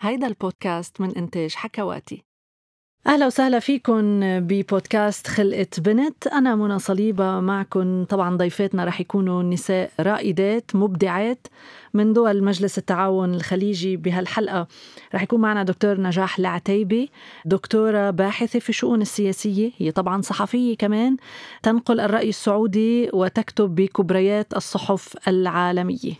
هيدا 0.00 0.26
البودكاست 0.26 1.00
من 1.00 1.10
إنتاج 1.16 1.54
حكواتي. 1.54 2.24
أهلا 3.06 3.26
وسهلا 3.26 3.58
فيكم 3.58 4.20
ببودكاست 4.40 5.26
خلقة 5.26 5.66
بنت. 5.78 6.26
أنا 6.26 6.54
منى 6.54 6.78
صليبة. 6.78 7.40
معكم 7.40 8.04
طبعا 8.04 8.36
ضيفاتنا 8.36 8.84
رح 8.84 9.00
يكونوا 9.00 9.42
نساء 9.42 9.90
رائدات 10.00 10.76
مبدعات 10.76 11.46
من 11.94 12.12
دول 12.12 12.44
مجلس 12.44 12.78
التعاون 12.78 13.34
الخليجي 13.34 13.96
بهالحلقة. 13.96 14.66
رح 15.14 15.22
يكون 15.22 15.40
معنا 15.40 15.62
دكتور 15.62 16.00
نجاح 16.00 16.38
العتيبي 16.38 17.10
دكتورة 17.44 18.10
باحثة 18.10 18.58
في 18.58 18.68
الشؤون 18.68 19.02
السياسية 19.02 19.70
هي 19.78 19.90
طبعا 19.90 20.22
صحفية 20.22 20.76
كمان. 20.76 21.16
تنقل 21.62 22.00
الرأي 22.00 22.28
السعودي 22.28 23.10
وتكتب 23.12 23.74
بكبريات 23.74 24.56
الصحف 24.56 25.28
العالمية. 25.28 26.12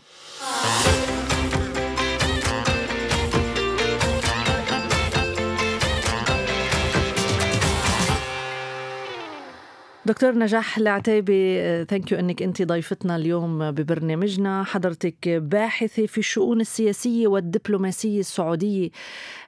دكتور 10.09 10.37
نجاح 10.37 10.77
العتيبي 10.77 11.59
ثانك 11.85 12.11
يو 12.11 12.19
إنك 12.19 12.41
انت 12.41 12.61
ضيفتنا 12.61 13.15
اليوم 13.15 13.71
ببرنامجنا. 13.71 14.63
حضرتك 14.63 15.29
باحثة 15.29 16.05
في 16.05 16.17
الشؤون 16.17 16.61
السياسية 16.61 17.27
والدبلوماسية 17.27 18.19
السعودية. 18.19 18.89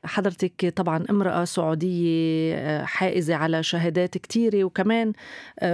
حضرتك 0.03 0.73
طبعا 0.75 1.03
امرأة 1.09 1.45
سعودية 1.45 2.83
حائزة 2.83 3.35
على 3.35 3.63
شهادات 3.63 4.17
كثيره 4.17 4.63
وكمان 4.63 5.13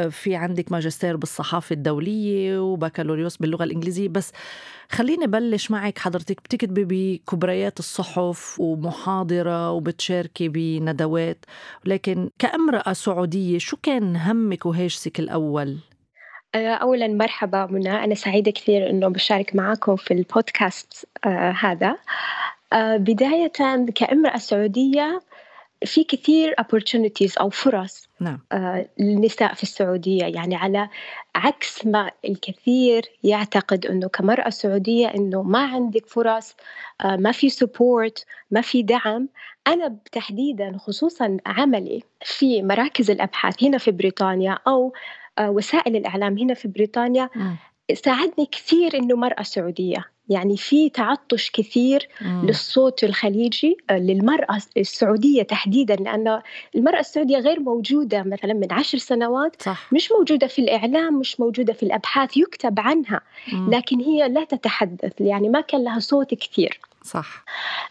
في 0.10 0.36
عندك 0.36 0.72
ماجستير 0.72 1.18
بالصحافة 1.18 1.74
الدولية 1.74 2.60
وبكالوريوس 2.60 3.38
باللغة 3.38 3.64
الإنجليزية. 3.64 4.10
بس 4.10 4.32
خليني 4.92 5.28
بلش 5.28 5.72
معك 5.72 5.98
حضرتك. 5.98 6.42
بتكتبي 6.42 6.86
بكبريات 7.26 7.80
الصحف 7.80 8.60
ومحاضرة 8.60 9.72
وبتشاركي 9.72 10.50
بندوات. 10.50 11.46
لكن 11.86 12.30
كامرأة 12.40 12.94
سعودية 12.94 13.58
شو 13.58 13.78
كان 13.84 14.16
همك 14.16 14.66
وهاجسك 14.78 15.20
الأول؟ 15.20 15.78
آه، 16.56 16.74
أولا 16.74 17.08
مرحبا 17.08 17.66
منى 17.66 18.04
أنا 18.04 18.16
سعيدة 18.16 18.52
كثير 18.52 18.90
أنه 18.90 19.08
بشارك 19.08 19.56
معكم 19.56 19.96
في 19.96 20.14
البودكاست 20.14 21.08
آه 21.26 21.52
هذا 21.52 21.98
آه 22.74 22.98
بداية 22.98 23.52
كأمرأة 23.96 24.38
سعودية 24.38 25.22
في 25.86 26.04
كثير 26.04 26.56
opportunities 26.62 27.40
أو 27.40 27.50
فرص 27.50 28.10
نعم. 28.20 28.40
للنساء 29.00 29.54
في 29.54 29.64
السعودية 29.64 30.26
يعني 30.26 30.56
على 30.56 30.90
عكس 31.36 31.86
ما 31.86 32.12
الكثير 32.26 33.06
يعتقد 33.24 33.86
أنه 33.86 34.08
كمرأة 34.08 34.50
سعودية 34.50 35.08
أنه 35.08 35.44
ما 35.44 35.60
عندك 35.60 36.06
فرص 36.06 36.56
ما 37.06 37.32
في 37.32 37.50
سبورت 37.50 38.26
ما 38.52 38.62
في 38.62 38.84
دعم 38.84 39.30
أنا 39.68 39.98
تحديدا 40.12 40.78
خصوصا 40.78 41.38
عملي 41.46 42.04
في 42.22 42.64
مراكز 42.64 43.12
الأبحاث 43.12 43.64
هنا 43.64 43.78
في 43.78 43.92
بريطانيا 43.92 44.58
أو 44.68 44.94
آه 45.40 45.50
وسائل 45.50 45.96
الإعلام 45.96 46.38
هنا 46.38 46.54
في 46.54 46.68
بريطانيا 46.68 47.30
م. 47.36 47.56
ساعدني 47.94 48.46
كثير 48.52 48.98
إنه 48.98 49.16
مرأة 49.16 49.44
سعودية 49.44 50.06
يعني 50.30 50.58
في 50.58 50.90
تعطش 50.90 51.52
كثير 51.52 52.08
مم. 52.22 52.46
للصوت 52.46 53.04
الخليجي 53.04 53.78
آه، 53.90 53.98
للمرأة 53.98 54.58
السعودية 54.78 55.44
تحديدا 55.44 55.96
لأن 55.96 56.42
المرأة 56.76 57.00
السعودية 57.00 57.38
غير 57.38 57.60
موجودة 57.60 58.24
مثلا 58.24 58.54
من 58.54 58.68
عشر 58.72 58.98
سنوات 58.98 59.62
صح. 59.62 59.94
مش 59.94 60.12
موجودة 60.12 60.48
في 60.48 60.60
الإعلام 60.60 61.20
مش 61.20 61.40
موجودة 61.40 61.74
في 61.74 61.84
الأبحاث 61.84 62.38
يكتب 62.38 62.80
عنها 62.80 63.22
مم. 63.54 63.70
لكن 63.74 64.00
هي 64.00 64.30
لا 64.30 64.44
تتحدث 64.44 65.22
يعني 65.22 65.50
ما 65.50 65.62
كان 65.62 65.84
لها 65.84 66.00
صوت 66.00 66.34
كثير 66.34 66.80
صح. 67.08 67.46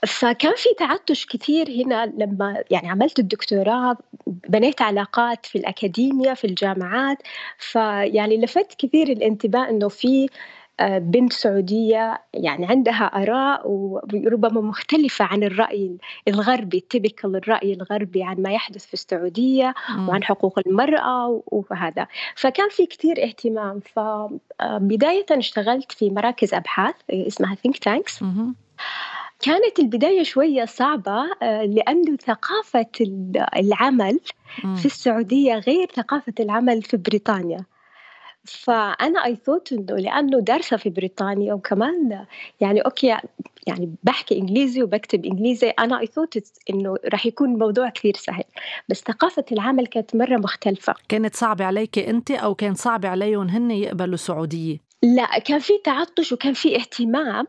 فكان 0.07 0.53
في 0.57 0.69
تعطش 0.79 1.27
كثير 1.27 1.71
هنا 1.71 2.07
لما 2.07 2.65
يعني 2.71 2.89
عملت 2.89 3.19
الدكتوراه 3.19 3.97
بنيت 4.27 4.83
علاقات 4.83 5.47
في 5.47 5.59
الأكاديمية 5.59 6.35
في 6.35 6.47
الجامعات 6.47 7.19
فيعني 7.59 8.37
لفت 8.37 8.75
كثير 8.79 9.09
الانتباه 9.09 9.71
أنه 9.71 9.89
في 9.89 10.29
آه، 10.81 10.99
بنت 10.99 11.33
سعودية 11.33 12.23
يعني 12.35 12.67
عندها 12.67 13.05
آراء 13.05 13.63
وربما 13.69 14.61
مختلفة 14.61 15.25
عن 15.25 15.43
الرأي 15.43 15.97
الغربي 16.29 16.79
التبكل 16.79 17.37
الرأي 17.37 17.73
الغربي 17.73 18.23
عن 18.23 18.43
ما 18.43 18.53
يحدث 18.53 18.87
في 18.87 18.95
السعودية 18.95 19.75
وعن 20.09 20.25
حقوق 20.25 20.59
المرأة 20.67 21.43
وهذا. 21.47 22.07
فكان 22.35 22.69
في 22.69 22.87
كثير 22.87 23.25
اهتمام 23.25 23.81
فبداية 23.81 25.27
اشتغلت 25.31 25.93
في 25.93 26.11
مراكز 26.11 26.55
أبحاث 26.55 26.95
اسمها 27.11 27.55
think 27.55 27.77
tanks. 27.89 28.23
كانت 29.41 29.79
البداية 29.79 30.23
شوية 30.23 30.65
صعبة 30.65 31.33
آه، 31.43 31.63
لأنه 31.63 32.17
ثقافة 32.17 32.87
العمل 33.57 34.21
في 34.77 34.87
السعودية 34.87 35.55
غير 35.55 35.87
ثقافة 35.95 36.35
العمل 36.41 36.83
في 36.83 36.97
بريطانيا. 36.97 37.65
فأنا 38.45 39.25
أي 39.25 39.37
ثوت 39.37 39.73
إنه 39.73 39.97
لأنه 39.97 40.41
دارسة 40.41 40.77
في 40.77 40.91
بريطانيا 40.91 41.55
وكمان 41.55 42.27
يعني 42.61 42.81
أوكي 42.81 43.17
يعني 43.67 43.95
بحكي 44.03 44.39
إنجليزي 44.39 44.83
وبكتب 44.83 45.25
إنجليزي 45.25 45.69
أنا 45.69 46.01
أي 46.01 46.07
ثوت 46.07 46.39
إنه 46.71 46.97
راح 47.13 47.27
يكون 47.27 47.53
الموضوع 47.53 47.89
كثير 47.89 48.17
سهل. 48.17 48.45
بس 48.89 49.01
ثقافة 49.01 49.45
العمل 49.53 49.87
كانت 49.87 50.17
مرة 50.17 50.37
مختلفة. 50.37 50.95
كانت 51.09 51.35
صعبة 51.35 51.65
عليك 51.65 51.99
أنت 51.99 52.31
أو 52.31 52.55
كان 52.55 52.75
صعب 52.75 53.07
عليهم 53.07 53.49
هن 53.49 53.71
يقبلوا 53.71 54.17
سعودية؟ 54.17 54.79
لا 55.03 55.39
كان 55.39 55.59
في 55.59 55.73
تعطش 55.85 56.33
وكان 56.33 56.53
في 56.53 56.77
اهتمام. 56.77 57.47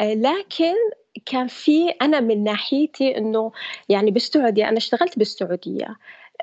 لكن 0.00 0.74
كان 1.26 1.46
في 1.46 1.88
أنا 1.88 2.20
من 2.20 2.44
ناحيتي 2.44 3.16
إنه 3.18 3.52
يعني 3.88 4.10
بالسعودية 4.10 4.68
أنا 4.68 4.76
اشتغلت 4.76 5.18
بالسعودية 5.18 5.96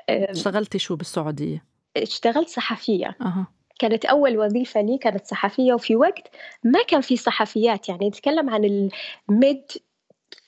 اشتغلتي 0.08 0.78
شو 0.78 0.96
بالسعودية؟ 0.96 1.64
اشتغلت 1.96 2.48
صحفية 2.48 3.16
أه. 3.20 3.46
كانت 3.78 4.04
أول 4.04 4.38
وظيفة 4.38 4.80
لي 4.80 4.98
كانت 4.98 5.26
صحفية 5.26 5.72
وفي 5.72 5.96
وقت 5.96 6.28
ما 6.64 6.82
كان 6.82 7.00
في 7.00 7.16
صحفيات 7.16 7.88
يعني 7.88 8.08
نتكلم 8.08 8.50
عن 8.50 8.90
الميد 9.28 9.62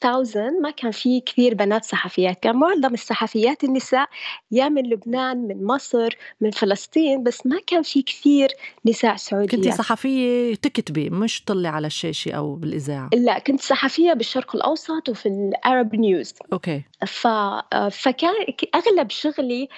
1000 0.04 0.36
ما 0.62 0.70
كان 0.70 0.90
في 0.90 1.20
كثير 1.20 1.54
بنات 1.54 1.84
صحفيات 1.84 2.40
كان 2.42 2.56
معظم 2.56 2.94
الصحفيات 2.94 3.64
النساء 3.64 4.08
يا 4.50 4.68
من 4.68 4.82
لبنان 4.82 5.36
من 5.36 5.64
مصر 5.64 6.16
من 6.40 6.50
فلسطين 6.50 7.22
بس 7.22 7.46
ما 7.46 7.60
كان 7.66 7.82
في 7.82 8.02
كثير 8.02 8.48
نساء 8.86 9.16
سعوديات 9.16 9.50
كنت 9.50 9.68
صحفية 9.68 10.54
تكتبي 10.54 11.10
مش 11.10 11.44
طلي 11.44 11.68
على 11.68 11.86
الشاشة 11.86 12.32
أو 12.32 12.54
بالإذاعة؟ 12.54 13.10
لا 13.12 13.38
كنت 13.38 13.60
صحفية 13.60 14.12
بالشرق 14.12 14.56
الأوسط 14.56 15.08
وفي 15.08 15.28
العرب 15.28 15.94
نيوز 15.94 16.34
أوكي. 16.52 16.82
ف... 17.06 17.26
فكان 17.90 18.34
أغلب 18.74 19.10
شغلي 19.10 19.68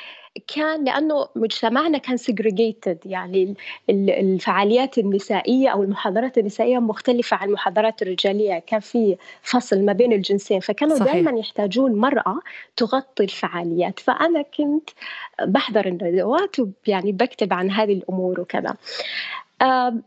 كان 0.54 0.84
لأنه 0.84 1.28
مجتمعنا 1.36 1.98
كان 1.98 2.18
segregated 2.18 2.96
يعني 3.06 3.54
الفعاليات 3.90 4.98
النسائية 4.98 5.68
أو 5.68 5.82
المحاضرات 5.82 6.38
النسائية 6.38 6.78
مختلفة 6.78 7.36
عن 7.36 7.48
المحاضرات 7.48 8.02
الرجالية 8.02 8.58
كان 8.58 8.80
في 8.80 9.16
فصل 9.42 9.84
ما 9.84 9.92
بين 9.92 10.12
الجنسين 10.12 10.60
فكانوا 10.60 10.98
دائما 10.98 11.38
يحتاجون 11.38 11.94
مرأة 11.94 12.40
تغطي 12.76 13.24
الفعاليات. 13.24 14.00
فأنا 14.00 14.42
كنت 14.42 14.90
بحضر 15.42 15.86
الندوات 15.86 16.56
ويعني 16.60 17.12
بكتب 17.12 17.52
عن 17.52 17.70
هذه 17.70 17.92
الأمور 17.92 18.40
وكذا. 18.40 18.76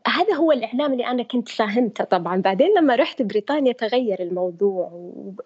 هذا 0.08 0.34
هو 0.36 0.52
الإعلام 0.52 0.92
اللي 0.94 1.08
أنا 1.08 1.24
كنت 1.24 1.50
فاهمته 1.50 2.04
طبعا. 2.04 2.42
بعدين 2.42 2.68
لما 2.78 2.96
رحت 2.96 3.22
بريطانيا 3.22 3.72
تغير 3.74 4.20
الموضوع 4.22 4.92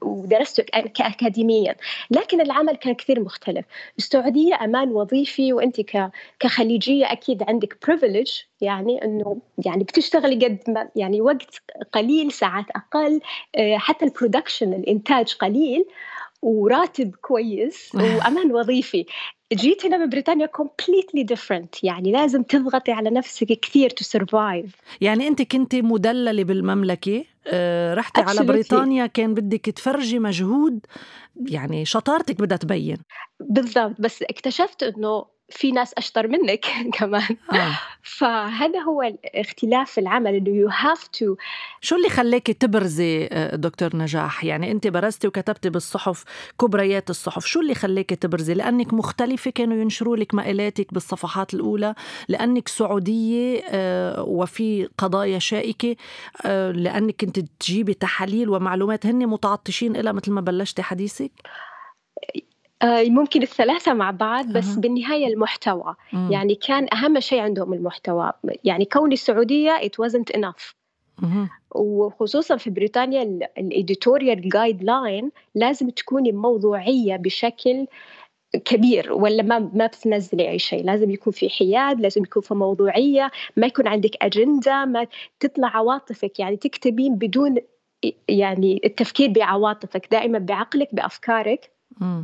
ودرسته 0.01 0.63
كأكاديميا. 0.93 1.75
لكن 2.11 2.41
العمل 2.41 2.75
كان 2.75 2.93
كثير 2.93 3.19
مختلف. 3.19 3.65
السعودية 3.97 4.55
أمان 4.63 4.91
وظيفي 4.91 5.53
وأنت 5.53 5.81
كخليجية 6.39 7.11
أكيد 7.11 7.43
عندك 7.43 7.77
بريفليج 7.87 8.31
يعني 8.61 9.03
أنه 9.05 9.37
يعني 9.65 9.83
بتشتغلي 9.83 10.45
قد 10.45 10.59
ما 10.67 10.89
يعني 10.95 11.21
وقت 11.21 11.61
قليل 11.93 12.31
ساعات 12.31 12.65
أقل 12.75 13.21
آه 13.55 13.77
حتى 13.77 14.05
ال 14.05 14.12
production 14.12 14.73
الإنتاج 14.73 15.33
قليل. 15.33 15.85
وراتب 16.41 17.15
كويس 17.15 17.91
وأمان 17.95 18.51
وظيفي. 18.51 19.05
جيت 19.53 19.85
هنا 19.85 20.05
ببريطانيا 20.05 20.45
completely 20.45 21.23
different 21.23 21.83
يعني 21.83 22.11
لازم 22.11 22.43
تضغطي 22.43 22.91
على 22.91 23.09
نفسك 23.09 23.47
كثير 23.47 23.89
to 23.89 24.03
survive 24.03 24.75
يعني 25.01 25.27
أنت 25.27 25.41
كنت 25.41 25.75
مدللة 25.75 26.43
بالمملكة 26.43 27.25
آه 27.47 27.93
رحتي 27.93 28.21
على 28.21 28.43
بريطانيا 28.43 29.05
كان 29.05 29.33
بدك 29.33 29.65
تفرجي 29.65 30.19
مجهود 30.19 30.79
يعني 31.49 31.85
شطارتك 31.85 32.41
بدها 32.41 32.57
تبين. 32.57 32.97
بالضبط. 33.39 33.95
بس 33.99 34.23
اكتشفت 34.23 34.83
إنه 34.83 35.25
في 35.51 35.71
ناس 35.71 35.93
أشطر 35.97 36.27
منك 36.27 36.65
كمان. 36.99 37.37
آه. 37.53 37.79
فهذا 38.03 38.79
هو 38.79 39.01
الاختلاف 39.01 39.91
في 39.91 40.01
العمل. 40.01 40.35
انه 40.35 40.49
you 40.49 40.67
have 40.69 41.07
to 41.07 41.35
show 41.81 41.95
اللي 41.95 42.09
خلاكي 42.09 42.53
تبرزي 42.53 43.29
آه، 43.31 43.55
دكتور 43.55 43.95
نجاح؟ 43.95 44.43
يعني 44.45 44.71
أنت 44.71 44.87
برزتي 44.87 45.27
وكتبتي 45.27 45.69
بالصحف 45.69 46.23
كبريات 46.61 47.09
الصحف. 47.09 47.45
شو 47.45 47.59
اللي 47.61 47.75
خلاكي 47.75 48.15
تبرزي؟ 48.15 48.53
لأنك 48.53 48.93
مختلفة 48.93 49.51
كانوا 49.51 49.77
ينشروا 49.77 50.17
لك 50.17 50.33
مقالاتك 50.33 50.93
بالصفحات 50.93 51.53
الأولى 51.53 51.95
لأنك 52.27 52.67
سعودية 52.67 53.61
آه، 53.69 54.23
وفي 54.23 54.89
قضايا 54.97 55.39
شائكة 55.39 55.95
آه، 56.45 56.71
لأنك 56.71 57.15
كنت 57.21 57.39
تجيبي 57.39 57.93
تحاليل 57.93 58.49
ومعلومات. 58.49 59.05
هن 59.05 59.27
متعطشين 59.27 59.93
لها 59.97 60.11
مثل 60.11 60.31
ما 60.31 60.41
بلشتي 60.41 60.81
حديثك؟ 60.83 61.31
ممكن 62.83 63.41
الثلاثة 63.41 63.93
مع 63.93 64.11
بعض 64.11 64.45
بس 64.45 64.77
أه. 64.77 64.79
بالنهاية 64.79 65.27
المحتوى 65.27 65.95
مم. 66.13 66.31
يعني 66.31 66.55
كان 66.55 66.87
أهم 66.93 67.19
شيء 67.19 67.39
عندهم 67.39 67.73
المحتوى 67.73 68.31
يعني 68.63 68.85
كوني 68.85 69.15
سعودية 69.15 69.77
it 69.77 70.05
wasn't 70.05 70.37
enough. 70.37 70.73
وخصوصا 71.75 72.57
في 72.57 72.69
بريطانيا 72.69 73.23
الإديتوريال 73.57 74.49
جايد 74.49 74.83
لاين 74.83 75.31
لازم 75.55 75.89
تكوني 75.89 76.31
موضوعية 76.31 77.15
بشكل 77.15 77.87
كبير 78.65 79.13
ولا 79.13 79.43
ما 79.43 79.59
ما 79.59 79.85
بتنزلي 79.85 80.49
أي 80.49 80.59
شيء 80.59 80.85
لازم 80.85 81.11
يكون 81.11 81.33
في 81.33 81.49
حياد 81.49 81.99
لازم 82.01 82.23
يكون 82.23 82.41
في 82.43 82.53
موضوعية 82.53 83.31
ما 83.57 83.67
يكون 83.67 83.87
عندك 83.87 84.11
أجندة 84.21 84.85
ما 84.85 85.07
تطلع 85.39 85.67
عواطفك 85.67 86.39
يعني 86.39 86.57
تكتبين 86.57 87.15
بدون 87.15 87.55
يعني 88.27 88.81
التفكير 88.85 89.29
بعواطفك 89.29 90.07
دائما 90.11 90.39
بعقلك 90.39 90.95
بأفكارك 90.95 91.71
م. 92.01 92.23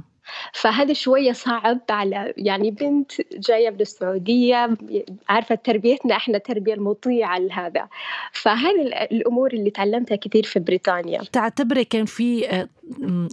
فهذا 0.54 0.94
شوية 0.94 1.32
صعب 1.32 1.82
على 1.90 2.34
يعني 2.38 2.72
بنت 2.72 3.12
جاية 3.34 3.70
من 3.70 3.82
السعودية 3.82 4.78
عارفة 5.30 5.56
تربيتنا 5.56 6.16
إحنا 6.16 6.38
تربية 6.38 6.74
المطيعة 6.74 7.40
لهذا. 7.40 7.88
فهذه 8.32 8.82
الأمور 9.12 9.54
اللي 9.54 9.70
تعلمتها 9.70 10.16
كثير 10.16 10.44
في 10.44 10.60
بريطانيا. 10.60 11.22
تعتبري 11.32 11.84
كان 11.84 12.06
في 12.06 12.50
آه، 12.50 12.68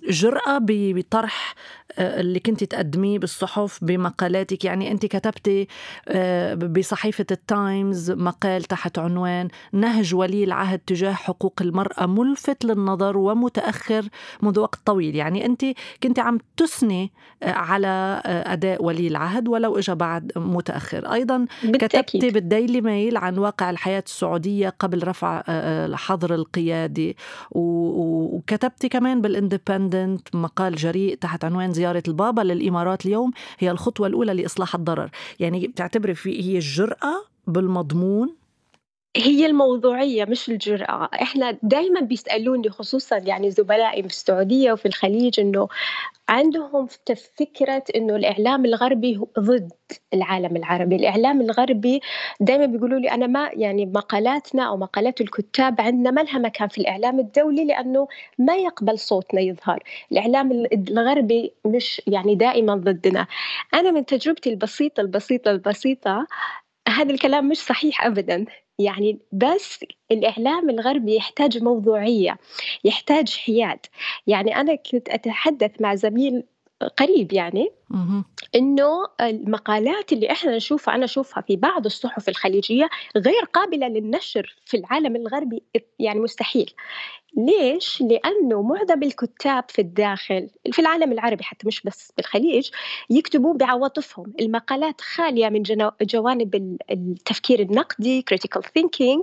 جرأة 0.09 0.59
بطرح 0.69 1.55
آه، 1.99 2.21
اللي 2.21 2.41
كنت 2.41 2.65
تقدميه 2.65 3.19
بالصحف 3.19 3.85
بمقالاتك؟ 3.85 4.65
يعني 4.65 4.91
أنت 4.91 5.07
كتبتي 5.07 5.69
آه، 6.09 6.55
بصحيفة 6.55 7.27
التايمز 7.31 8.11
مقال 8.11 8.63
تحت 8.63 8.99
عنوان 8.99 9.49
نهج 9.73 10.15
ولي 10.15 10.45
العهد 10.45 10.79
تجاه 10.79 11.13
حقوق 11.13 11.55
المرأة 11.61 12.07
ملفت 12.07 12.65
للنظر 12.65 13.17
ومتأخر 13.17 14.05
منذ 14.43 14.59
وقت 14.59 14.81
طويل. 14.87 15.17
يعني 15.17 15.47
أنت 15.47 15.65
كنت 16.03 16.19
عم 16.19 16.39
تثني 16.57 16.82
آه، 16.91 17.51
على 17.51 18.23
أداء 18.25 18.85
ولي 18.85 19.09
العهد 19.09 19.49
ولو 19.49 19.79
إجا 19.79 19.95
بعد 19.95 20.33
متأخر. 20.37 21.13
أيضا 21.13 21.47
بالتأكيد. 21.65 22.21
كتبتي 22.21 22.31
بالديلي 22.31 22.81
ميل 22.81 23.17
عن 23.17 23.39
واقع 23.39 23.71
الحياة 23.71 24.03
السعودية 24.07 24.69
قبل 24.79 25.09
رفع 25.09 25.43
الحظر 25.49 26.35
القيادي. 26.35 27.17
وكتبتي 27.51 28.89
كمان 28.89 29.21
بال 29.21 29.37
اندبندنت 29.37 30.37
مقال 30.37 30.75
جريء 30.75 31.15
تحت 31.15 31.45
عنوان 31.45 31.73
زيارة 31.73 32.03
البابا 32.09 32.41
للإمارات 32.41 33.07
اليوم 33.07 33.31
هي 33.59 33.71
الخطوة 33.71 34.07
الأولى 34.07 34.35
لإصلاح 34.35 34.75
الضرر. 34.75 35.11
يعني 35.41 35.67
بتعتبري 35.67 36.15
في 36.15 36.43
هي 36.43 36.55
الجرأة 36.55 37.25
بالمضمون 37.47 38.42
هي 39.17 39.47
الموضوعية 39.47 40.25
مش 40.25 40.49
الجرأة. 40.49 41.09
إحنا 41.23 41.59
دايما 41.63 42.01
بيسألوني 42.01 42.71
خصوصا 42.71 43.17
يعني 43.17 43.51
زملائي 43.51 44.03
في 44.03 44.09
السعودية 44.09 44.73
وفي 44.73 44.87
الخليج 44.87 45.41
إنه 45.41 45.69
عندهم 46.29 46.87
فكرة 47.39 47.83
إنه 47.97 48.17
الإعلام 48.17 48.65
الغربي 48.65 49.21
ضد 49.39 49.73
العالم 50.15 50.57
العربي. 50.57 50.97
الإعلام 50.97 51.41
الغربي 51.41 52.01
دايما 52.41 52.67
بيقولوا 52.67 52.99
لي 52.99 53.11
أنا 53.11 53.27
ما 53.27 53.51
يعني 53.53 53.87
مقالاتنا 53.87 54.63
أو 54.69 54.77
مقالات 54.77 55.21
الكتاب 55.21 55.81
عندنا 55.81 56.11
ما 56.11 56.21
لها 56.21 56.39
مكان 56.39 56.69
في 56.69 56.79
الإعلام 56.79 57.21
الدولي 57.21 57.65
لأنه 57.65 58.09
ما 58.39 58.57
يقبل 58.57 58.99
صوتنا 58.99 59.41
يظهر. 59.41 59.83
الإعلام 60.13 60.67
الغربي 60.89 61.53
مش 61.67 62.03
يعني 62.07 62.35
دائما 62.35 62.75
ضدنا. 62.75 63.27
أنا 63.75 63.91
من 63.91 64.07
تجربتي 64.07 64.51
البسيطة 64.51 65.01
البسيطة 65.01 65.51
البسيطة 65.51 66.27
هذا 66.89 67.13
الكلام 67.13 67.49
مش 67.49 67.59
صحيح 67.59 68.07
ابدا. 68.07 68.45
يعني 68.83 69.19
بس 69.33 69.85
الإعلام 70.11 70.71
الغربي 70.71 71.17
يحتاج 71.17 71.63
موضوعية 71.63 72.39
يحتاج 72.85 73.37
حياد. 73.37 73.79
يعني 74.27 74.57
أنا 74.57 74.75
كنت 74.75 75.09
أتحدث 75.09 75.81
مع 75.81 75.95
زميل 75.95 76.45
قريب 76.89 77.33
يعني 77.33 77.71
إنه 78.55 78.89
المقالات 79.21 80.13
اللي 80.13 80.31
إحنا 80.31 80.57
نشوفها 80.57 80.95
أنا 80.95 81.05
أشوفها 81.05 81.41
في 81.43 81.57
بعض 81.57 81.85
الصحف 81.85 82.29
الخليجية 82.29 82.89
غير 83.17 83.45
قابلة 83.53 83.89
للنشر 83.89 84.57
في 84.65 84.77
العالم 84.77 85.17
الغربي 85.17 85.63
يعني 85.99 86.21
مستحيل. 86.21 86.71
ليش؟ 87.37 88.03
لأنه 88.03 88.63
معظم 88.63 89.03
الكتاب 89.03 89.65
في 89.69 89.79
الداخل 89.79 90.49
في 90.73 90.79
العالم 90.79 91.13
العربي 91.13 91.45
حتى 91.45 91.67
مش 91.67 91.83
بس 91.83 92.13
بالخليج 92.17 92.71
يكتبون 93.11 93.57
بعواطفهم. 93.57 94.33
المقالات 94.41 95.01
خالية 95.01 95.49
من 95.49 95.63
جوانب 96.03 96.79
التفكير 96.91 97.61
النقدي 97.61 98.25
critical 98.33 98.61
thinking 98.61 99.21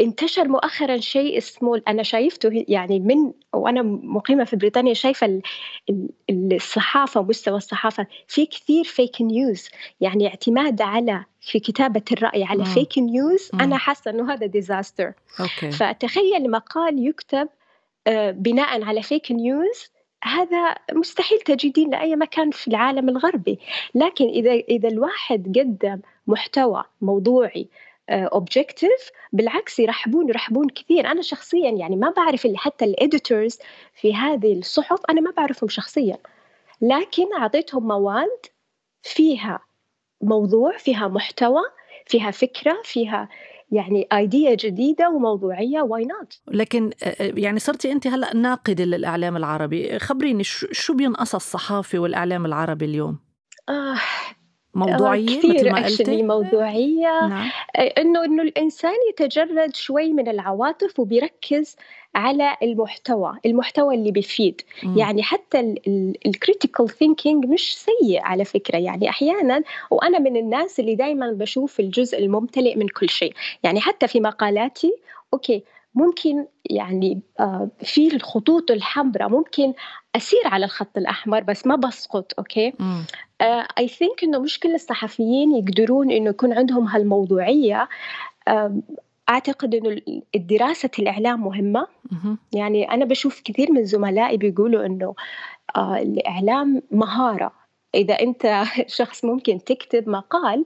انتشر 0.00 0.48
مؤخرا 0.48 0.96
شيء 0.96 1.38
اسمه 1.38 1.82
أنا 1.88 2.02
شايفته 2.02 2.64
يعني 2.68 3.00
من 3.00 3.32
وأنا 3.52 3.82
مقيمة 3.82 4.44
في 4.44 4.56
بريطانيا 4.56 4.94
شايفة 4.94 5.40
الصحافة 6.30 7.20
ومستوى 7.20 7.56
الصحافة. 7.56 8.06
في 8.28 8.46
كثير 8.46 8.84
fake 8.84 9.22
news 9.22 9.68
يعني 10.00 10.28
اعتماد 10.28 10.82
على 10.82 11.24
في 11.40 11.60
كتابة 11.60 12.02
الرأي 12.12 12.44
على 12.44 12.64
fake 12.64 12.98
news 12.98 13.50
أنا 13.54 13.78
حاسة 13.78 14.10
أنه 14.10 14.32
هذا 14.32 14.46
disaster 14.46 15.12
okay. 15.40 15.70
فتخيل 15.70 16.50
مقال 16.50 17.08
يكتب 17.08 17.48
آه، 18.06 18.30
بناء 18.30 18.82
على 18.82 19.02
fake 19.02 19.32
news 19.32 19.90
هذا 20.24 20.74
مستحيل 20.92 21.38
تجدين 21.38 21.90
لأي 21.90 22.16
مكان 22.16 22.50
في 22.50 22.68
العالم 22.68 23.08
الغربي. 23.08 23.58
لكن 23.94 24.28
إذا 24.28 24.52
إذا 24.52 24.88
الواحد 24.88 25.58
قدم 25.58 26.00
محتوى 26.26 26.84
موضوعي 27.00 27.68
objective 28.10 28.90
آه، 28.90 29.36
بالعكس 29.36 29.78
يرحبون 29.78 30.28
يرحبون 30.28 30.68
كثير. 30.68 31.06
أنا 31.06 31.22
شخصيا 31.22 31.70
يعني 31.70 31.96
ما 31.96 32.10
بعرف 32.10 32.46
اللي 32.46 32.58
حتى 32.58 32.84
ال 32.84 32.93
editors 32.93 33.58
في 33.94 34.14
هذه 34.14 34.58
الصحف 34.58 35.00
أنا 35.10 35.20
ما 35.20 35.30
بعرفهم 35.36 35.68
شخصيا. 35.68 36.18
لكن 36.80 37.34
أعطيتهم 37.38 37.88
مواد 37.88 38.46
فيها 39.02 39.60
موضوع 40.22 40.76
فيها 40.76 41.08
محتوى 41.08 41.62
فيها 42.06 42.30
فكرة 42.30 42.80
فيها 42.84 43.28
يعني 43.72 44.08
idea 44.12 44.54
جديدة 44.54 45.10
وموضوعية. 45.10 45.82
why 45.82 46.04
not 46.04 46.40
لكن 46.48 46.90
آه، 47.02 47.06
آه، 47.06 47.32
يعني 47.36 47.58
صرتي 47.58 47.92
أنت 47.92 48.06
هلأ 48.06 48.36
ناقدة 48.36 48.84
للإعلام 48.84 49.36
العربي. 49.36 49.98
خبريني 49.98 50.44
شو 50.44 50.94
بينقص 50.94 51.34
الصحافة 51.34 51.98
والإعلام 51.98 52.46
العربي 52.46 52.84
اليوم؟ 52.84 53.18
آه 53.68 53.96
موضوعية 54.76 55.38
مثل 55.38 55.70
ما 55.70 55.84
قلتي؟ 55.86 56.22
موضوعية. 56.22 57.26
نعم. 57.28 57.50
انه 57.76 58.24
إنه 58.24 58.42
الإنسان 58.42 58.94
يتجرد 59.10 59.76
شوي 59.76 60.12
من 60.12 60.28
العواطف 60.28 61.00
وبيركز 61.00 61.76
على 62.14 62.56
المحتوى 62.62 63.38
المحتوى 63.46 63.94
اللي 63.94 64.10
بيفيد. 64.10 64.60
م. 64.82 64.98
يعني 64.98 65.22
حتى 65.22 65.74
ال 66.26 66.33
critical 66.33 66.88
thinking 66.88 67.46
مش 67.46 67.78
سيء 67.78 68.22
على 68.22 68.44
فكرة. 68.44 68.78
يعني 68.78 69.08
أحيانا 69.08 69.62
وأنا 69.90 70.18
من 70.18 70.36
الناس 70.36 70.80
اللي 70.80 70.94
دائما 70.94 71.30
بشوف 71.30 71.80
الجزء 71.80 72.18
الممتلئ 72.18 72.76
من 72.76 72.88
كل 72.88 73.08
شيء. 73.08 73.32
يعني 73.62 73.80
حتى 73.80 74.08
في 74.08 74.20
مقالاتي 74.20 74.92
okay 75.34 75.62
ممكن 75.94 76.46
يعني 76.70 77.20
آه، 77.40 77.68
في 77.82 78.14
الخطوط 78.16 78.70
الحمراء 78.70 79.28
ممكن 79.28 79.72
أسير 80.16 80.40
على 80.44 80.64
الخط 80.64 80.96
الأحمر 80.96 81.40
بس 81.40 81.66
ما 81.66 81.76
بسقط 81.76 82.32
okay? 82.38 82.72
I 83.42 83.88
uh, 83.88 83.90
think 83.90 84.24
إنه 84.24 84.38
مش 84.38 84.60
كل 84.60 84.74
الصحفيين 84.74 85.56
يقدرون 85.56 86.10
إنه 86.10 86.30
يكون 86.30 86.52
عندهم 86.52 86.84
هالموضوعية. 86.84 87.88
أعتقد 89.28 89.74
إنه 89.74 90.00
الدراسة 90.34 90.90
الإعلام 90.98 91.44
مهمة. 91.44 91.86
يعني 92.52 92.90
أنا 92.90 93.04
بشوف 93.04 93.40
كثير 93.44 93.72
من 93.72 93.84
زملائي 93.84 94.36
بيقولوا 94.36 94.86
إنه 94.86 95.14
uh, 95.76 95.78
الإعلام 95.78 96.82
مهارة. 96.90 97.52
إذا 97.94 98.14
أنت 98.14 98.62
شخص 98.98 99.24
ممكن 99.24 99.64
تكتب 99.64 100.08
مقال 100.08 100.64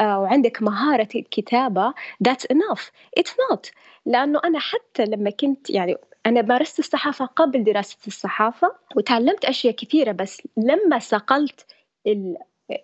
وعندك 0.00 0.62
مهارة 0.62 1.08
الكتابة 1.14 1.94
that's 2.28 2.46
enough. 2.54 2.90
It's 3.20 3.32
not. 3.50 3.70
لأنه 4.06 4.40
أنا 4.44 4.58
حتى 4.58 5.04
لما 5.04 5.30
كنت 5.30 5.70
يعني 5.70 5.96
أنا 6.26 6.42
مارست 6.42 6.78
الصحافة 6.78 7.24
قبل 7.24 7.64
دراسة 7.64 7.98
الصحافة 8.06 8.72
وتعلمت 8.96 9.44
أشياء 9.44 9.74
كثيرة 9.74 10.12
بس 10.12 10.42
لما 10.56 10.98
صقلت 10.98 11.66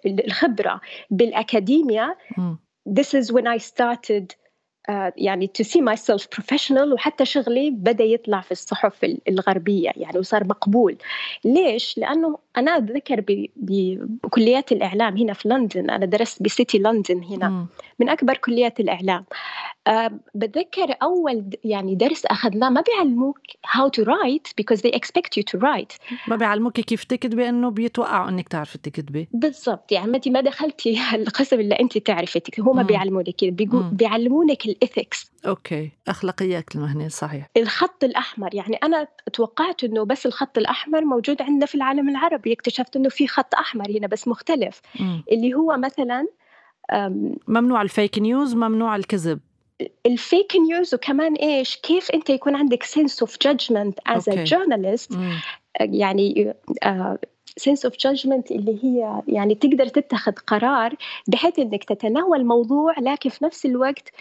الخبرة 0.07 0.81
بالأكاديميا 1.11 2.17
this 2.89 3.15
is 3.15 3.33
when 3.33 3.47
I 3.47 3.59
started 3.59 4.35
uh, 4.89 5.13
يعني 5.17 5.51
to 5.59 5.65
see 5.65 5.81
myself 5.81 6.27
professional 6.31 6.93
وحتى 6.93 7.25
شغلي 7.25 7.71
بدأ 7.71 8.05
يطلع 8.05 8.41
في 8.41 8.53
الصحف 8.53 9.07
الغربية 9.29 9.91
يعني 9.97 10.19
وصار 10.19 10.45
مقبول. 10.45 10.99
ليش؟ 11.45 11.99
لأنه 11.99 12.39
أنا 12.57 12.77
أتذكر 12.77 13.25
بكليات 13.57 14.73
الإعلام 14.73 15.17
هنا 15.17 15.33
في 15.33 15.49
لندن. 15.49 15.91
أنا 15.91 16.07
درست 16.07 16.43
ب 16.43 16.50
City 16.50 16.79
لندن 16.79 17.25
هنا. 17.25 17.49
م. 17.49 17.67
من 17.99 18.09
أكبر 18.09 18.37
كليات 18.37 18.81
الإعلام. 18.81 19.25
أه 19.87 20.11
بتذكر 20.35 20.97
أول 21.03 21.45
يعني 21.65 21.95
درس 21.95 22.27
أخذناه 22.27 22.69
ما 22.69 22.81
بيعلموك 22.81 23.39
how 23.67 23.89
to 23.89 24.05
write 24.05 24.53
because 24.61 24.81
they 24.81 24.91
expect 24.91 25.31
you 25.39 25.43
to 25.53 25.61
write. 25.61 25.97
ما 26.29 26.37
بيعلموك 26.37 26.73
كيف 26.73 27.05
تكتبي 27.05 27.49
إنه 27.49 27.71
بيتوقعوا 27.71 28.29
إنك 28.29 28.49
تعرفي 28.49 28.79
تكتبي. 28.79 29.29
بالضبط. 29.33 29.93
يعني 29.93 30.17
أنت 30.17 30.29
ما 30.29 30.41
دخلتي 30.41 31.01
القسم 31.15 31.61
اللي 31.61 31.75
أنت 31.75 31.99
تعرفي 31.99 32.41
تكتبي 32.41 32.71
هم 32.71 32.83
بيعلمونك 32.83 33.37
كده. 33.37 33.67
بيعلمونك 33.93 34.67
ال 34.67 34.75
ethics. 34.75 35.33
okay. 35.47 35.91
أخلاقيات 36.09 36.77
المهنة 36.77 37.09
صحيح. 37.09 37.49
الخط 37.57 38.05
الأحمر. 38.05 38.55
يعني 38.55 38.77
أنا 38.77 39.07
توقعت 39.33 39.85
إنه 39.85 40.05
بس 40.05 40.27
الخط 40.27 40.59
الأحمر 40.59 41.05
موجود 41.05 41.43
عندنا 41.43 41.67
في 41.67 41.75
العالم 41.75 42.09
العربي. 42.09 42.42
اكتشفت 42.47 42.97
إنه 42.97 43.09
في 43.09 43.27
خط 43.27 43.55
أحمر 43.55 43.91
هنا 43.91 44.07
بس 44.07 44.29
مختلف 44.29 44.81
م. 45.01 45.21
اللي 45.33 45.55
هو 45.55 45.77
مثلا 45.77 46.27
ممنوع 47.49 47.83
ال 47.83 47.90
fake 47.90 48.19
news 48.19 48.55
ممنوع 48.55 48.97
الكذب 48.97 49.41
ال 50.07 50.17
fake 50.17 50.57
news 50.57 50.95
وكمان 50.95 51.35
إيش 51.35 51.77
كيف 51.77 52.11
أنت 52.11 52.31
يكون 52.31 52.55
عندك 52.55 52.85
judgment 52.85 54.13
as 54.13 54.21
okay. 54.21 54.33
a 54.33 54.51
journalist 54.51 55.17
م. 55.17 55.39
يعني 55.81 56.55
sense 57.57 57.85
of 57.85 57.97
judgment 57.97 58.51
اللي 58.51 58.85
هي 58.85 59.23
يعني 59.29 59.55
تقدر 59.55 59.89
تتخذ 59.89 60.33
قرار 60.33 60.95
بحيث 61.29 61.59
إنك 61.59 61.85
تتناول 61.85 62.45
موضوع 62.45 62.95
لكن 62.99 63.31
في 63.31 63.45
نفس 63.45 63.67
الوقت 63.67 64.13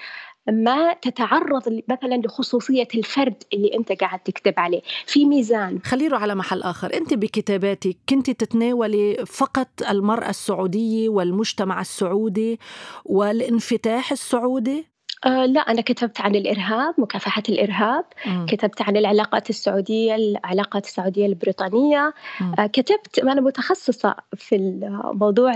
ما 0.49 0.93
تتعرض 0.93 1.81
مثلا 1.89 2.15
لخصوصية 2.15 2.87
الفرد 2.95 3.43
اللي 3.53 3.77
أنت 3.77 3.91
قاعد 3.91 4.19
تكتب 4.19 4.53
عليه. 4.57 4.81
في 5.05 5.25
ميزان. 5.25 5.79
خليله 5.83 6.17
على 6.17 6.35
محل 6.35 6.61
آخر. 6.61 6.93
أنت 6.93 7.13
بكتاباتك 7.13 7.97
كنت 8.09 8.29
تتناولي 8.29 9.25
فقط 9.27 9.67
المرأة 9.89 10.29
السعودية 10.29 11.09
والمجتمع 11.09 11.81
السعودي 11.81 12.59
والانفتاح 13.05 14.11
السعودي؟ 14.11 14.91
آه 15.25 15.45
لا 15.45 15.59
أنا 15.59 15.81
كتبت 15.81 16.21
عن 16.21 16.35
الإرهاب 16.35 16.93
مكافحة 16.97 17.43
الإرهاب. 17.49 18.05
م. 18.25 18.45
كتبت 18.45 18.81
عن 18.81 18.97
العلاقات 18.97 19.49
السعودية 19.49 20.15
العلاقات 20.15 20.85
السعودية 20.85 21.25
البريطانية. 21.25 22.13
آه 22.59 22.65
كتبت 22.67 23.19
أنا 23.19 23.41
متخصصة 23.41 24.15
في 24.35 24.55
الموضوع 24.55 25.51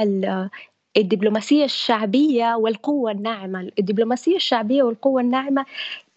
الدبلوماسية 0.97 1.65
الشعبية 1.65 2.55
والقوة 2.55 3.11
الناعمة. 3.11 3.71
الدبلوماسية 3.79 4.35
الشعبية 4.35 4.83
والقوة 4.83 5.21
الناعمة 5.21 5.65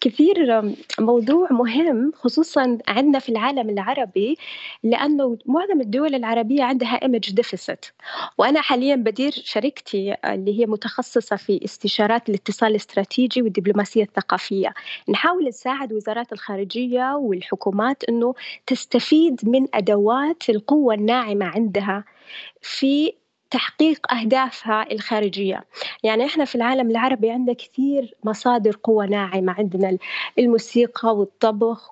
كثير 0.01 0.61
موضوع 0.99 1.47
مهم 1.51 2.11
خصوصا 2.15 2.77
عندنا 2.87 3.19
في 3.19 3.29
العالم 3.29 3.69
العربي 3.69 4.37
لأنه 4.83 5.37
معظم 5.45 5.81
الدول 5.81 6.15
العربية 6.15 6.63
عندها 6.63 6.89
image 7.03 7.31
deficit 7.33 7.85
وأنا 8.37 8.61
حاليا 8.61 8.95
بدير 8.95 9.31
شركتي 9.31 10.15
اللي 10.25 10.59
هي 10.59 10.65
متخصصة 10.65 11.35
في 11.35 11.59
استشارات 11.65 12.29
الاتصال 12.29 12.69
الاستراتيجي 12.71 13.41
والدبلوماسية 13.41 14.03
الثقافية. 14.03 14.73
نحاول 15.09 15.47
نساعد 15.47 15.93
وزارات 15.93 16.33
الخارجية 16.33 17.15
والحكومات 17.15 18.03
أنه 18.03 18.33
تستفيد 18.67 19.41
من 19.43 19.67
أدوات 19.73 20.49
القوة 20.49 20.93
الناعمة 20.93 21.45
عندها 21.45 22.03
في 22.61 23.13
تحقيق 23.51 24.13
أهدافها 24.13 24.91
الخارجية. 24.91 25.63
يعني 26.03 26.25
إحنا 26.25 26.45
في 26.45 26.55
العالم 26.55 26.91
العربي 26.91 27.29
عندنا 27.31 27.53
كثير 27.53 28.15
مصادر 28.23 28.77
قوة 28.83 29.05
ناعمة. 29.05 29.53
عندنا 29.57 29.97
الموسيقى 30.39 31.15
والطبخ 31.17 31.91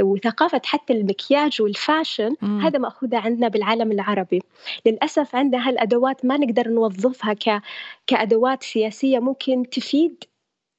وثقافة 0.00 0.60
حتى 0.64 0.92
المكياج 0.92 1.62
والفاشن 1.62 2.34
مم. 2.42 2.60
هذا 2.60 2.78
مأخوذة 2.78 3.18
عندنا 3.18 3.48
بالعالم 3.48 3.92
العربي. 3.92 4.42
للأسف 4.86 5.36
عندنا 5.36 5.68
هالأدوات 5.68 6.24
ما 6.24 6.36
نقدر 6.36 6.68
نوظفها 6.68 7.32
ك... 7.32 7.62
كأدوات 8.06 8.62
سياسية 8.62 9.18
ممكن 9.18 9.70
تفيد 9.70 10.24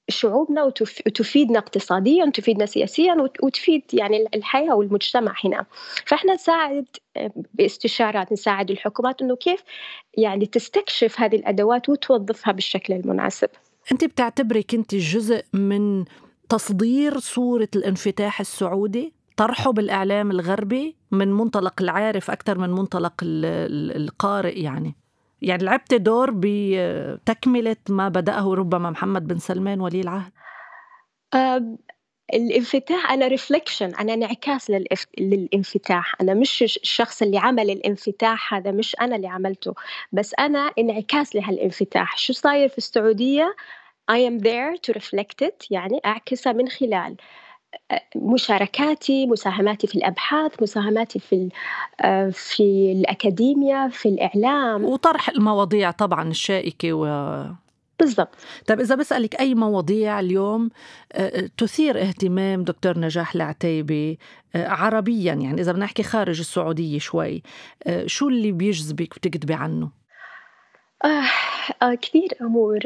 شعوبنا 0.10 0.64
وتفيدنا 0.64 1.60
اقتصاديا 1.60 2.26
وتفيدنا 2.26 2.66
سياسيا 2.66 3.30
وتفيد 3.44 3.84
يعني 3.94 4.26
الحياة 4.36 4.76
والمجتمع 4.76 5.36
هنا. 5.46 5.66
فإحنا 6.06 6.34
نساعد 6.34 6.86
باستشارات 7.54 8.32
نساعد 8.32 8.72
الحكومات 8.72 9.22
إنه 9.22 9.36
كيف 9.36 9.64
يعني 10.18 10.46
تستكشف 10.46 11.20
هذه 11.20 11.36
الأدوات 11.36 11.90
وتوظفها 11.90 12.52
بالشكل 12.52 12.94
المناسب. 12.94 13.50
أنت 13.92 14.06
بتعتبري 14.06 14.64
كنت 14.64 14.96
جزء 14.96 15.44
من 15.54 16.06
تصدير 16.50 17.20
صورة 17.20 17.70
الانفتاح 17.76 18.40
السعودي 18.40 19.14
طرحه 19.38 19.72
بالإعلام 19.72 20.32
الغربي 20.32 20.96
من 21.12 21.34
منطلق 21.34 21.82
العارف 21.82 22.32
أكثر 22.32 22.58
من 22.58 22.70
منطلق 22.70 23.14
القارئ 23.24 24.60
يعني؟ 24.62 24.96
يعني 25.42 25.64
لعبت 25.64 25.94
دور 25.94 26.32
بتكملة 26.34 27.76
ما 27.90 28.10
بدأه 28.10 28.54
ربما 28.54 28.90
محمد 28.90 29.28
بن 29.28 29.38
سلمان 29.38 29.82
ولي 29.82 30.02
العهد؟ 30.02 30.32
الانفتاح 32.34 33.12
أنا 33.12 33.28
ريفليكشن 33.28 33.96
أنا 33.96 34.14
انعكاس 34.14 34.72
للانفتاح. 35.20 36.16
أنا 36.22 36.34
مش 36.34 36.64
الشخص 36.64 37.22
اللي 37.22 37.38
عمل 37.38 37.70
الانفتاح 37.70 38.54
هذا 38.54 38.72
مش 38.72 38.96
أنا 39.02 39.16
اللي 39.16 39.28
عملته. 39.28 39.74
بس 40.12 40.34
أنا 40.40 40.72
انعكاس 40.80 41.36
لهالانفتاح. 41.36 42.18
شو 42.18 42.34
صاير 42.34 42.70
في 42.70 42.78
السعودية؟ 42.78 43.56
I 44.12 44.16
am 44.16 44.40
there 44.40 44.78
to 44.88 44.94
reflect 45.00 45.48
it 45.48 45.68
يعني 45.72 46.02
أعكسها 46.06 46.54
من 46.54 46.68
خلال. 46.70 47.16
مشاركاتي 48.16 49.26
مساهماتي 49.26 49.88
في 49.88 49.96
الأبحاث 49.96 50.62
مساهماتي 50.62 51.20
في 51.20 51.50
آه، 52.02 52.30
في 52.30 52.92
الاكاديميا 52.92 53.88
في 53.88 54.10
الإعلام. 54.10 54.86
وطرح 54.86 55.30
المواضيع 55.30 55.92
طبعا 55.92 56.30
الشائكة 56.30 56.94
و 56.94 57.06
بالضبط. 58.00 58.36
طيب 58.68 58.80
إذا 58.80 58.96
بسألك 58.96 59.40
أي 59.40 59.56
مواضيع 59.56 60.20
اليوم 60.20 60.70
آه، 61.12 61.50
تثير 61.58 62.02
اهتمام 62.02 62.64
دكتور 62.64 63.00
نجاح 63.00 63.36
العتيبي 63.36 64.20
آه، 64.56 64.68
عربيا 64.68 65.34
يعني 65.34 65.62
إذا 65.62 65.72
بنحكي 65.72 66.04
خارج 66.04 66.40
السعودية 66.40 67.00
شوي 67.00 67.44
شو 68.06 68.30
اللي 68.30 68.52
بيجذبك 68.52 69.16
وتكتبي 69.16 69.54
عنه؟ 69.54 69.92
آه 71.06 71.24
آه 71.82 71.94
كثير 71.94 72.30
أمور. 72.42 72.80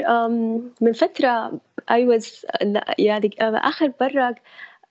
من 0.82 0.94
فترة 0.94 1.62
I 1.92 2.06
was 2.06 2.46
يعني 3.00 3.30
آخر 3.40 3.92
مرة 4.02 4.28
آه، 4.30 4.36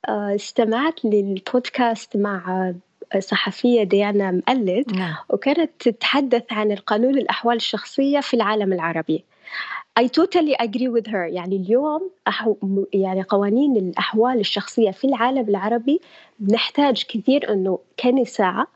استمعت 0.08 1.04
للبودكاست 1.04 2.16
مع 2.16 2.72
صحفية 3.18 3.82
ديانا 3.82 4.30
مقلد 4.30 4.96
نعم. 4.96 5.14
وكانت 5.28 5.70
تتحدث 5.78 6.42
عن 6.50 6.72
القانون 6.72 7.18
الأحوال 7.18 7.56
الشخصية 7.56 8.20
في 8.20 8.34
العالم 8.34 8.72
العربي 8.72 9.24
I 10.00 10.02
totally 10.02 10.54
agree 10.66 10.88
with 10.88 11.06
her 11.08 11.26
يعني 11.28 11.56
اليوم 11.56 12.10
أحو 12.28 12.56
يعني 12.92 13.22
قوانين 13.22 13.76
الأحوال 13.76 14.40
الشخصية 14.40 14.90
في 14.90 15.06
العالم 15.06 15.48
العربي 15.48 16.00
نحتاج 16.50 17.04
كثير 17.08 17.52
أنه 17.52 17.78
كنساء 18.02 18.66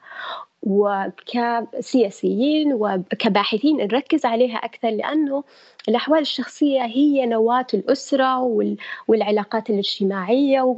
وكسياسيين 0.62 2.72
وكباحثين 2.72 3.76
نركز 3.76 4.26
عليها 4.26 4.56
أكثر 4.56 4.90
لأنه 4.90 5.44
الأحوال 5.88 6.20
الشخصية 6.20 6.84
هي 6.84 7.26
نواة 7.26 7.66
الأسرة 7.74 8.38
والعلاقات 9.08 9.70
الاجتماعية 9.70 10.76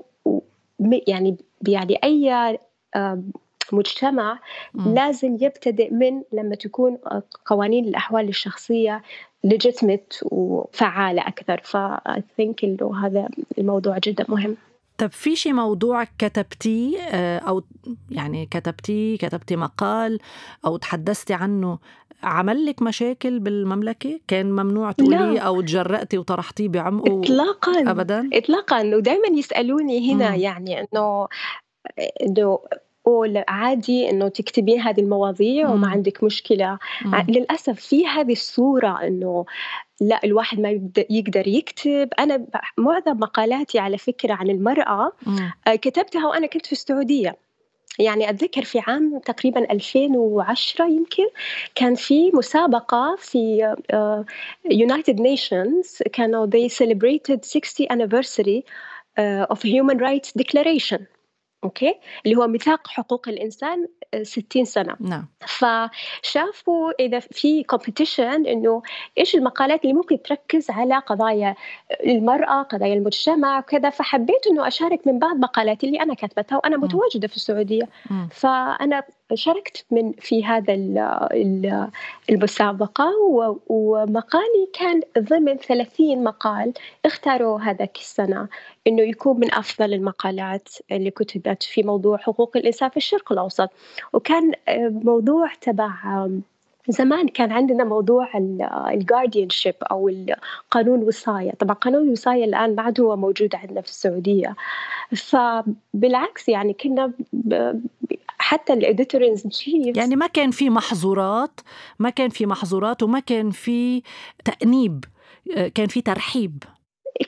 يعني 1.07 1.37
يعني 1.69 1.99
أي 2.05 2.59
مجتمع 3.73 4.39
م. 4.75 4.95
لازم 4.95 5.37
يبتدئ 5.41 5.95
من 5.95 6.23
لما 6.33 6.55
تكون 6.55 6.99
قوانين 7.47 7.85
الأحوال 7.85 8.29
الشخصية 8.29 9.03
ليجيتمت 9.45 10.21
وفعالة 10.23 11.23
أكثر 11.23 11.61
ف 11.65 11.77
think 12.41 12.55
إنه 12.65 13.07
هذا 13.07 13.29
الموضوع 13.59 13.99
جدا 14.05 14.25
مهم 14.29 14.57
طب 14.99 15.13
في 15.13 15.37
شي 15.37 15.53
موضوع 15.53 16.05
كتبتيه 16.19 17.01
أو 17.39 17.63
يعني 18.11 18.47
كتبتيه 18.47 19.19
كتبتي 19.19 19.57
مقال 19.57 20.19
أو 20.67 20.77
تحدثتي 20.77 21.35
عنه 21.35 21.79
عمل 22.23 22.67
لك 22.67 22.83
مشاكل 22.83 23.39
بالمملكة؟ 23.39 24.21
كان 24.29 24.53
ممنوع 24.53 24.93
تقوليه 24.93 25.41
أو 25.41 25.61
تجرأتي 25.61 26.19
وطرحتيه 26.19 26.69
بعمقه؟ 26.69 27.21
إطلاقا 27.21 27.91
أبدا؟ 27.91 28.31
إطلاقا 28.33 28.97
ودائما 28.97 29.39
يسألوني 29.39 30.13
هنا 30.13 30.31
مم. 30.31 30.41
يعني 30.41 30.81
إنه 30.81 31.29
إنه 32.23 32.59
عادي 33.49 34.11
إنه 34.11 34.29
تكتبين 34.29 34.81
هذه 34.81 35.01
المواضيع 35.01 35.71
وما 35.71 35.89
عندك 35.89 36.25
مشكلة. 36.25 36.79
مم. 37.05 37.25
للأسف 37.29 37.81
في 37.81 38.07
هذه 38.07 38.33
الصورة 38.33 39.07
إنه 39.07 39.45
لا 40.01 40.21
الواحد 40.25 40.61
ما 40.61 40.81
يقدر 41.11 41.49
يكتب. 41.49 42.09
أنا 42.19 42.47
معظم 42.79 43.19
مقالاتي 43.21 43.79
على 43.79 43.99
فكرة 43.99 44.35
عن 44.35 44.51
المرأة 44.51 45.13
مم. 45.27 45.53
آه، 45.67 45.75
كتبتها 45.75 46.27
وأنا 46.27 46.47
كنت 46.47 46.67
في 46.67 46.73
السعودية. 46.73 47.37
يعني 47.99 48.31
أتذكر 48.31 48.65
في 48.65 48.79
عام 48.87 49.19
تقريبا 49.19 49.73
2010 49.73 50.87
يمكن 50.87 51.27
كان 51.75 51.95
في 51.95 52.31
مسابقة 52.35 53.17
في 53.19 53.75
United 54.69 55.17
Nations. 55.17 56.03
كانوا 56.13 56.47
they 56.47 56.69
celebrated 56.69 57.45
60 57.45 57.87
anniversary 57.89 58.63
of 59.51 59.63
Human 59.63 59.99
Rights 59.99 60.33
Declaration. 60.39 61.16
okay؟ 61.65 61.95
اللي 62.27 62.37
هو 62.37 62.47
ميثاق 62.47 62.89
حقوق 62.89 63.29
الإنسان 63.29 63.89
60 64.23 64.65
سنة. 64.65 64.97
نعم. 65.01 65.29
فشافوا 65.41 66.93
إذا 67.01 67.19
في 67.19 67.63
competition 67.63 68.47
إنه 68.47 68.83
إيش 69.19 69.35
المقالات 69.35 69.83
اللي 69.83 69.95
ممكن 69.95 70.23
تركز 70.23 70.71
على 70.71 70.99
قضايا 70.99 71.55
المرأة 72.07 72.63
قضايا 72.63 72.95
المجتمع 72.95 73.59
وكذا. 73.59 73.91
فحبيت 73.91 74.47
إنه 74.51 74.69
أشارك 74.69 75.07
من 75.07 75.19
بعض 75.19 75.37
مقالاتي 75.37 75.87
اللي 75.87 76.01
أنا 76.03 76.15
كتبتها 76.15 76.57
وأنا 76.57 76.77
متواجدة 76.77 77.29
في 77.29 77.37
السعودية. 77.37 77.89
فأنا 78.31 79.03
شاركت 79.35 79.87
من 79.91 80.13
في 80.13 80.45
هذا 80.45 80.75
المسابقة 82.31 83.13
ومقالي 83.69 84.69
كان 84.73 85.01
ضمن 85.19 85.57
30 85.57 86.25
مقال 86.25 86.73
اختاروا 87.05 87.61
هذاك 87.61 87.97
السنة 87.97 88.49
إنه 88.87 89.03
يكون 89.03 89.41
من 89.41 89.55
أفضل 89.55 89.95
المقالات 89.95 90.69
اللي 90.93 91.11
كتبت 91.11 91.63
في 91.63 91.83
موضوع 91.83 92.17
حقوق 92.17 92.57
الإنسان 92.57 92.89
في 92.89 92.97
الشرق 92.97 93.33
الأوسط. 93.33 93.71
وكان 94.13 94.53
موضوع 95.05 95.55
تبع 95.61 96.29
زمان 96.89 97.29
كان 97.29 97.53
عندنا 97.53 97.85
موضوع 97.85 98.29
الجارديان 98.91 99.51
شيب 99.51 99.75
أو 99.91 100.11
قانون 100.71 101.03
الوصايه، 101.03 101.51
طبعا 101.51 101.75
قانون 101.75 102.03
الوصاية 102.03 102.45
الآن 102.45 102.75
ما 102.75 102.93
هو 103.01 103.17
موجود 103.17 103.55
عندنا 103.55 103.81
في 103.81 103.89
السعودية. 103.89 104.57
فبالعكس 105.17 106.49
يعني 106.49 106.73
كنا 106.73 107.13
حتى 108.39 108.73
الإديتورز 108.73 109.47
يعني 109.97 110.17
ما 110.17 110.27
كان 110.27 110.51
في 110.51 110.71
محظورات 110.71 111.61
ما 111.99 112.11
كان 112.11 112.29
في 112.29 112.47
محظورات 112.47 113.03
وما 113.03 113.21
كان 113.21 113.51
في 113.51 114.03
تأنيب 114.45 115.05
كان 115.75 115.87
في 115.87 116.01
ترحيب. 116.01 116.63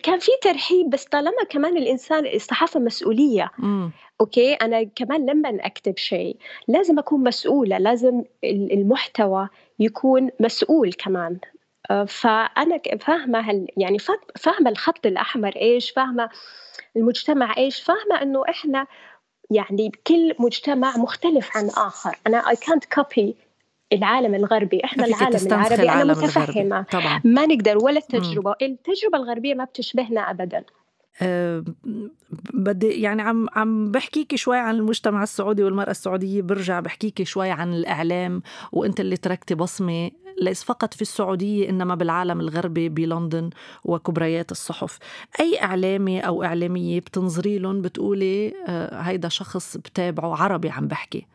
كان 0.03 0.19
في 0.19 0.31
ترحيب 0.43 0.91
بس 0.91 1.05
طالما 1.05 1.45
كمان 1.51 1.77
الإنسان 1.77 2.27
الصحافه 2.27 2.81
مسؤولية. 2.81 3.51
م. 3.59 3.89
أوكي؟ 4.21 4.55
أنا 4.55 4.83
كمان 4.83 5.31
لما 5.31 5.49
أكتب 5.61 5.99
شيء 5.99 6.37
لازم 6.69 6.99
أكون 6.99 7.25
مسؤولة 7.25 7.79
لازم 7.79 8.25
المحتوى 8.45 9.49
يكون 9.79 10.31
مسؤول 10.41 10.93
كمان. 10.93 11.39
آه، 11.91 12.05
فأنا 12.05 12.81
فاهمة 13.01 13.67
يعني 13.77 13.99
فاهمة 14.37 14.71
الخط 14.71 15.07
الأحمر 15.07 15.57
إيش 15.57 15.91
فاهمة 15.91 16.31
المجتمع 16.97 17.57
إيش 17.57 17.83
فاهمة 17.83 18.23
إنه 18.23 18.43
إحنا 18.49 18.87
يعني 19.51 19.93
كل 20.07 20.35
مجتمع 20.39 20.97
مختلف 20.97 21.57
عن 21.57 21.69
آخر. 21.69 22.19
أنا 22.27 22.43
I 22.43 22.55
can't 22.57 23.01
copy 23.01 23.33
العالم 23.93 24.35
الغربي. 24.35 24.85
إحنا 24.85 25.07
العالم 25.07 25.47
العربي 25.47 25.91
أنا 25.91 26.05
متفهمة. 26.05 26.83
طبعا. 26.83 27.21
ما 27.25 27.47
نقدر 27.47 27.79
ولا 27.85 27.99
التجربة. 27.99 28.51
م. 28.51 28.55
التجربة 28.63 29.19
الغربية 29.19 29.55
ما 29.55 29.65
بتشبهنا 29.65 30.31
ابدا. 30.31 30.65
بدي 32.55 32.87
يعني 32.89 33.23
عم 33.23 33.47
عم 33.55 33.91
بحكيكي 33.91 34.37
شوي 34.37 34.59
عن 34.59 34.75
المجتمع 34.75 35.23
السعودي 35.23 35.65
والمرأة 35.65 35.91
السعودية 35.91 36.43
برجع 36.43 36.81
بحكيكي 36.81 37.25
شوي 37.25 37.51
عن 37.51 37.73
الإعلام 37.75 38.43
وأنت 38.73 39.01
اللي 39.01 39.17
تركتي 39.17 39.55
بصمة 39.55 40.11
ليس 40.41 40.65
فقط 40.65 40.95
في 40.95 41.03
السعودية 41.03 41.69
إنما 41.71 41.95
بالعالم 41.95 42.41
الغربي 42.41 42.89
بلندن 42.89 43.51
وكبريات 43.85 44.53
الصحف. 44.53 44.99
أي 45.41 45.63
إعلامي 45.63 46.21
أو 46.21 46.45
إعلامية 46.45 47.01
بتنظري 47.01 47.59
لهم 47.59 47.83
بتقولي 47.83 48.53
أه 48.69 49.01
هيدا 49.01 49.29
شخص 49.29 49.77
بتابعه 49.77 50.37
عربي 50.43 50.71
عم 50.71 50.89
بحكي. 50.89 51.27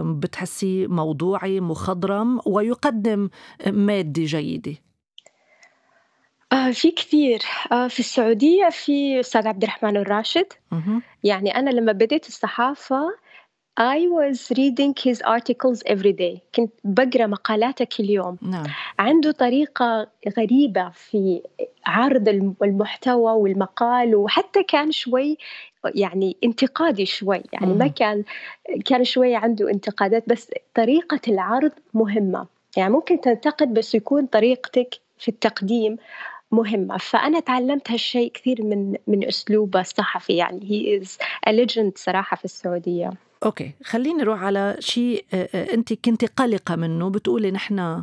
بتحسيه 0.00 0.86
موضوعي 0.86 1.60
مخضرم 1.60 2.40
ويقدم 2.46 3.28
مادة 3.66 4.24
جيدة. 4.24 4.74
آه 6.52 6.70
في 6.70 6.90
كثير. 6.90 7.42
آه 7.72 7.88
في 7.88 8.00
السعودية 8.00 8.68
في 8.68 9.20
أستاذ 9.20 9.48
عبد 9.48 9.62
الرحمن 9.62 9.96
الراشد. 9.96 10.46
يعني 11.24 11.56
أنا 11.56 11.70
لما 11.70 11.92
بديت 11.92 12.28
الصحافة 12.28 13.10
I 13.80 14.06
was 14.18 14.38
reading 14.58 14.94
his 15.04 15.22
articles 15.22 15.82
every 15.86 16.12
day. 16.12 16.38
كنت 16.54 16.72
بقرأ 16.84 17.26
مقالاته 17.26 17.84
كل 17.84 18.10
يوم 18.10 18.38
نعم. 18.42 18.66
عنده 18.98 19.30
طريقة 19.32 20.08
غريبة 20.38 20.90
في 20.90 21.42
عرض 21.86 22.28
المحتوى 22.62 23.32
والمقال 23.32 24.14
وحتى 24.16 24.62
كان 24.62 24.92
شوي 24.92 25.38
يعني 25.94 26.36
انتقادي 26.44 27.06
شوي. 27.06 27.42
يعني 27.52 27.74
ما 27.74 27.86
كان 27.86 28.24
كان 28.84 29.04
شوي 29.04 29.34
عنده 29.34 29.70
انتقادات 29.70 30.24
بس 30.28 30.50
طريقة 30.74 31.20
العرض 31.28 31.72
مهمة. 31.94 32.46
يعني 32.76 32.92
ممكن 32.92 33.20
تنتقد 33.20 33.74
بس 33.74 33.94
يكون 33.94 34.26
طريقتك 34.26 34.94
في 35.18 35.28
التقديم 35.28 35.96
مهمة. 36.52 36.96
فأنا 36.98 37.40
تعلمت 37.40 37.90
هالشيء 37.90 38.32
كثير 38.32 38.62
من 38.62 38.96
من 39.06 39.28
أسلوبه 39.28 39.80
الصحفي 39.80 40.32
يعني 40.32 40.70
he 40.70 41.00
is 41.00 41.18
legend 41.48 41.92
صراحة 41.96 42.36
في 42.36 42.44
السعودية. 42.44 43.10
okay 43.44 43.72
خليني 43.84 44.18
نروح 44.18 44.42
على 44.42 44.76
شيء 44.78 45.24
أنت 45.54 45.92
كنت 45.92 46.24
قلقة 46.24 46.76
منه 46.76 47.10
بتقولي 47.10 47.50
نحن 47.50 48.02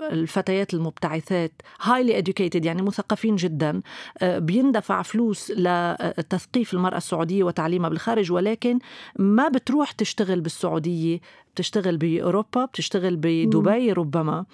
الفتيات 0.00 0.74
المبتعثات 0.74 1.52
highly 1.82 2.22
educated 2.22 2.64
يعني 2.66 2.82
مثقفين 2.82 3.36
جدا 3.36 3.80
بيندفع 4.22 5.02
فلوس 5.02 5.50
لتثقيف 5.50 6.74
المرأة 6.74 6.96
السعودية 6.96 7.44
وتعليمها 7.44 7.88
بالخارج 7.88 8.32
ولكن 8.32 8.78
ما 9.18 9.48
بتروح 9.48 9.92
تشتغل 9.92 10.40
بالسعودية 10.40 11.20
بتشتغل 11.54 11.96
بأوروبا 11.96 12.64
بتشتغل 12.64 13.16
بدبي 13.16 13.92
ربما. 13.92 14.44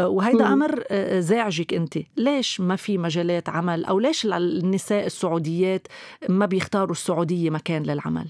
وهيدا 0.00 0.52
أمر 0.52 0.84
زاعجك 1.20 1.74
أنت. 1.74 1.98
ليش 2.16 2.60
ما 2.60 2.76
في 2.76 2.98
مجالات 2.98 3.48
عمل؟ 3.48 3.84
أو 3.84 3.98
ليش 3.98 4.26
النساء 4.26 5.06
السعوديات 5.06 5.86
ما 6.28 6.46
بيختاروا 6.46 6.92
السعودية 6.92 7.50
مكان 7.50 7.82
للعمل؟ 7.82 8.26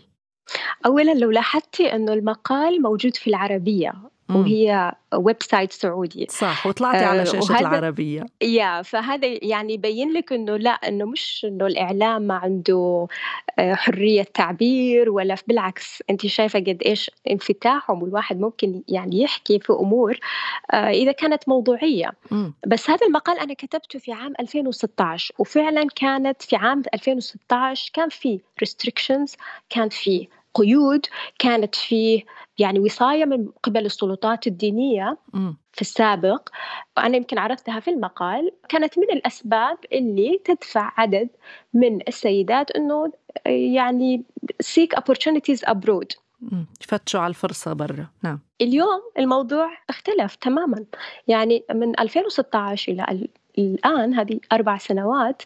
اولا 0.86 1.14
لو 1.14 1.30
لاحظتي 1.30 1.94
أنه 1.94 2.12
المقال 2.12 2.82
موجود 2.82 3.16
في 3.16 3.30
العربية. 3.30 3.92
وهي 4.30 4.92
website 5.14 5.72
سعودي. 5.72 6.26
صح 6.30 6.66
وطلعتي 6.66 7.04
على 7.04 7.20
آه، 7.20 7.24
شاشة 7.24 7.58
العربية. 7.60 8.26
يا 8.42 8.82
فهذا 8.82 9.38
يعني 9.42 9.74
يبين 9.74 10.12
لك 10.12 10.32
إنه 10.32 10.56
لا 10.56 10.70
إنه 10.70 11.04
مش 11.04 11.46
إنه 11.48 11.66
الإعلام 11.66 12.22
ما 12.22 12.34
عنده 12.34 13.06
آه، 13.58 13.74
حرية 13.74 14.22
تعبير 14.22 15.10
ولا 15.10 15.36
بالعكس 15.46 16.02
أنت 16.10 16.26
شايفة 16.26 16.58
قد 16.58 16.82
إيش 16.86 17.10
انفتاحهم 17.30 18.02
والواحد 18.02 18.40
ممكن 18.40 18.82
يعني 18.88 19.22
يحكي 19.22 19.58
في 19.58 19.72
أمور 19.72 20.18
آه، 20.70 20.90
إذا 20.90 21.12
كانت 21.12 21.48
موضوعية. 21.48 22.10
م. 22.30 22.50
بس 22.66 22.90
هذا 22.90 23.06
المقال 23.06 23.38
أنا 23.38 23.54
كتبته 23.54 23.98
في 23.98 24.12
عام 24.12 24.32
2016 24.40 25.34
وفعلا 25.38 25.86
كانت 25.96 26.42
في 26.42 26.56
عام 26.56 26.82
2016 26.94 27.90
كان 27.94 28.08
في 28.08 28.40
restrictions 28.64 29.34
كان 29.70 29.88
في 29.88 30.28
قيود 30.54 31.06
كانت 31.38 31.74
فيه 31.74 32.22
يعني 32.58 32.78
وصاية 32.78 33.24
من 33.24 33.48
قبل 33.62 33.86
السلطات 33.86 34.46
الدينية 34.46 35.18
في 35.72 35.80
السابق 35.80 36.48
وأنا 36.96 37.16
يمكن 37.16 37.38
عرفتها 37.38 37.80
في 37.80 37.90
المقال 37.90 38.52
كانت 38.68 38.98
من 38.98 39.10
الأسباب 39.12 39.78
اللي 39.92 40.40
تدفع 40.44 40.92
عدد 40.96 41.28
من 41.74 42.08
السيدات 42.08 42.70
أنه 42.70 43.12
يعني 43.46 44.24
seek 44.62 44.98
opportunities 44.98 45.70
abroad. 45.70 46.16
يفتشوا 46.80 47.20
على 47.20 47.30
الفرصة 47.30 47.72
برا. 47.72 48.06
نعم. 48.22 48.40
اليوم 48.60 49.00
الموضوع 49.18 49.70
اختلف 49.90 50.34
تماما. 50.34 50.84
يعني 51.28 51.64
من 51.74 52.00
2016 52.00 52.92
إلى 52.92 53.28
الآن 53.58 54.14
هذه 54.14 54.40
أربع 54.52 54.78
سنوات 54.78 55.42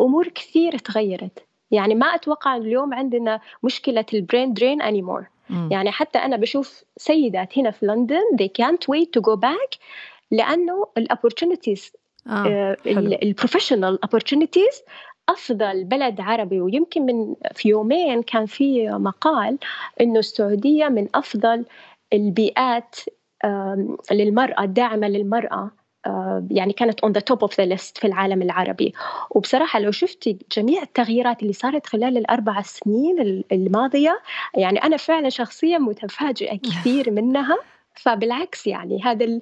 أمور 0.00 0.28
كثير 0.28 0.78
تغيرت. 0.78 1.46
يعني 1.70 1.94
ما 1.94 2.06
أتوقع 2.06 2.56
اليوم 2.56 2.94
عندنا 2.94 3.40
مشكلة 3.62 4.04
البرين 4.14 4.52
درين 4.52 4.82
anymore. 4.82 5.24
يعني 5.70 5.90
حتى 5.90 6.18
أنا 6.18 6.36
بشوف 6.36 6.84
سيدات 6.96 7.58
هنا 7.58 7.70
في 7.70 7.86
لندن 7.86 8.22
they 8.42 8.48
can't 8.62 8.94
wait 8.94 9.06
to 9.18 9.22
go 9.22 9.36
back 9.36 9.78
لأنه 10.30 10.86
آه. 12.28 12.76
البروفيشنال 13.22 13.98
opportunities 14.06 14.82
أفضل 15.28 15.84
بلد 15.84 16.20
عربي. 16.20 16.60
ويمكن 16.60 17.02
من 17.02 17.34
في 17.54 17.68
يومين 17.68 18.22
كان 18.22 18.46
في 18.46 18.88
مقال 18.90 19.58
إنه 20.00 20.18
السعودية 20.18 20.88
من 20.88 21.08
أفضل 21.14 21.64
البيئات 22.12 22.96
للمرأة 24.12 24.64
الداعمة 24.64 25.08
للمرأة. 25.08 25.54
آه، 25.54 25.70
يعني 26.50 26.72
كانت 26.72 27.06
on 27.06 27.08
the 27.08 27.22
top 27.32 27.48
of 27.48 27.50
the 27.50 27.76
list 27.76 28.00
في 28.00 28.06
العالم 28.06 28.42
العربي. 28.42 28.92
وبصراحة 29.30 29.80
لو 29.80 29.90
شفتي 29.90 30.38
جميع 30.56 30.82
التغييرات 30.82 31.42
اللي 31.42 31.52
صارت 31.52 31.86
خلال 31.86 32.16
الأربع 32.16 32.62
سنين 32.62 33.44
الماضية 33.52 34.20
يعني 34.54 34.82
أنا 34.84 34.96
فعلا 34.96 35.28
شخصيا 35.28 35.78
متفاجئة 35.78 36.56
كثير 36.56 37.10
منها. 37.18 37.58
فبالعكس 37.94 38.66
يعني 38.66 39.02
هذا 39.02 39.40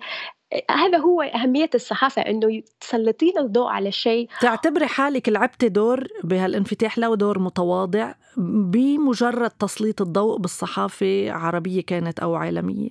هذا 0.71 0.99
هو 0.99 1.23
أهمية 1.23 1.71
الصحافة 1.75 2.23
إنه 2.23 2.63
تسلطين 2.81 3.39
الضوء 3.39 3.69
على 3.69 3.93
شيء 3.93 4.29
تعتبري 4.41 4.87
حالك 4.87 5.29
لعبتي 5.29 5.69
دور 5.69 6.09
بهالانفتاح 6.25 6.99
لو 6.99 7.15
دور 7.15 7.39
متواضع 7.39 8.15
بمجرد 8.37 9.51
تسليط 9.51 10.03
الضوء 10.03 10.39
بالصحافة 10.39 11.31
عربية 11.31 11.83
كانت 11.83 12.21
أو 12.21 12.35
عالمية؟ 12.35 12.89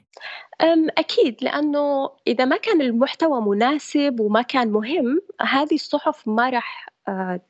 أكيد 0.98 1.36
لأنه 1.42 2.10
إذا 2.28 2.46
ما 2.46 2.58
كان 2.58 2.82
المحتوى 2.82 3.42
مناسب 3.42 4.20
وما 4.20 4.42
كان 4.42 4.72
مهم 4.72 5.22
هذه 5.42 5.76
الصحف 5.76 6.28
ما 6.28 6.50
راح 6.50 6.93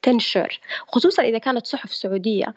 تنشر 0.02 0.60
خصوصا 0.88 1.24
إذا 1.24 1.38
كانت 1.38 1.68
صحف 1.68 1.94
سعودية. 1.94 2.54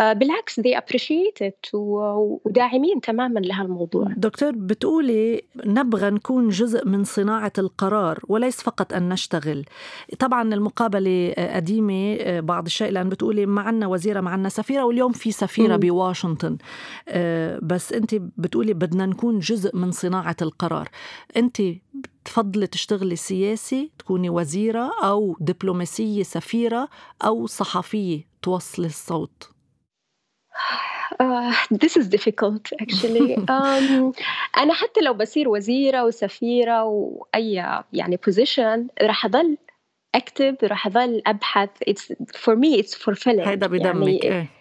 آه، 0.00 0.12
بالعكس 0.12 0.60
they 0.60 0.76
appreciate 0.76 1.46
it 1.46 1.74
وداعمين 1.74 3.00
تماما 3.00 3.40
لهالموضوع. 3.40 4.06
دكتور 4.16 4.50
بتقولي 4.50 5.42
نبغى 5.64 6.10
نكون 6.10 6.48
جزء 6.48 6.88
من 6.88 7.04
صناعة 7.04 7.52
القرار 7.58 8.18
وليس 8.28 8.62
فقط 8.62 8.92
أن 8.92 9.08
نشتغل. 9.08 9.64
طبعا 10.18 10.54
المقابلة 10.54 11.34
قديمة 11.54 12.40
بعض 12.40 12.66
الشيء 12.66 12.90
لأن 12.90 13.08
بتقولي 13.08 13.46
معنا 13.46 13.86
وزيرة 13.86 14.20
معنا 14.20 14.48
سفيرة 14.48 14.82
واليوم 14.84 15.12
في 15.12 15.32
سفيرة 15.32 15.76
م. 15.76 15.80
بواشنطن. 15.80 16.56
بس 17.62 17.92
أنت 17.92 18.14
بتقولي 18.14 18.74
بدنا 18.74 19.06
نكون 19.06 19.38
جزء 19.38 19.76
من 19.76 19.90
صناعة 19.90 20.36
القرار. 20.42 20.88
أنت 21.36 21.62
تفضلي 22.24 22.66
تشتغلي 22.66 23.16
سياسي 23.16 23.90
تكوني 23.98 24.30
وزيرة 24.30 24.90
أو 25.04 25.36
دبلوماسية 25.40 26.22
سفيرة 26.22 26.88
أو 27.24 27.46
صحفية 27.46 28.24
توصلي 28.42 28.86
الصوت 28.86 29.50
Uh, 31.20 31.52
this 31.82 31.96
is 31.96 32.08
difficult 32.08 32.72
actually. 32.80 33.36
Um, 33.56 34.12
أنا 34.58 34.72
حتى 34.74 35.00
لو 35.00 35.14
بصير 35.14 35.48
وزيرة 35.48 36.04
وسفيرة 36.04 36.84
وأي 36.84 37.54
يعني 37.92 38.18
position 38.28 38.86
راح 39.02 39.24
أضل 39.24 39.58
أكتب 40.14 40.56
راح 40.62 40.86
أضل 40.86 41.22
أبحث. 41.26 41.68
It's 41.90 42.12
for 42.36 42.56
me 42.56 42.82
it's 42.82 42.94
fulfilling. 42.94 43.48
هيدا 43.48 43.66
بدمك 43.66 44.24
يعني 44.24 44.24
إيه؟ 44.24 44.59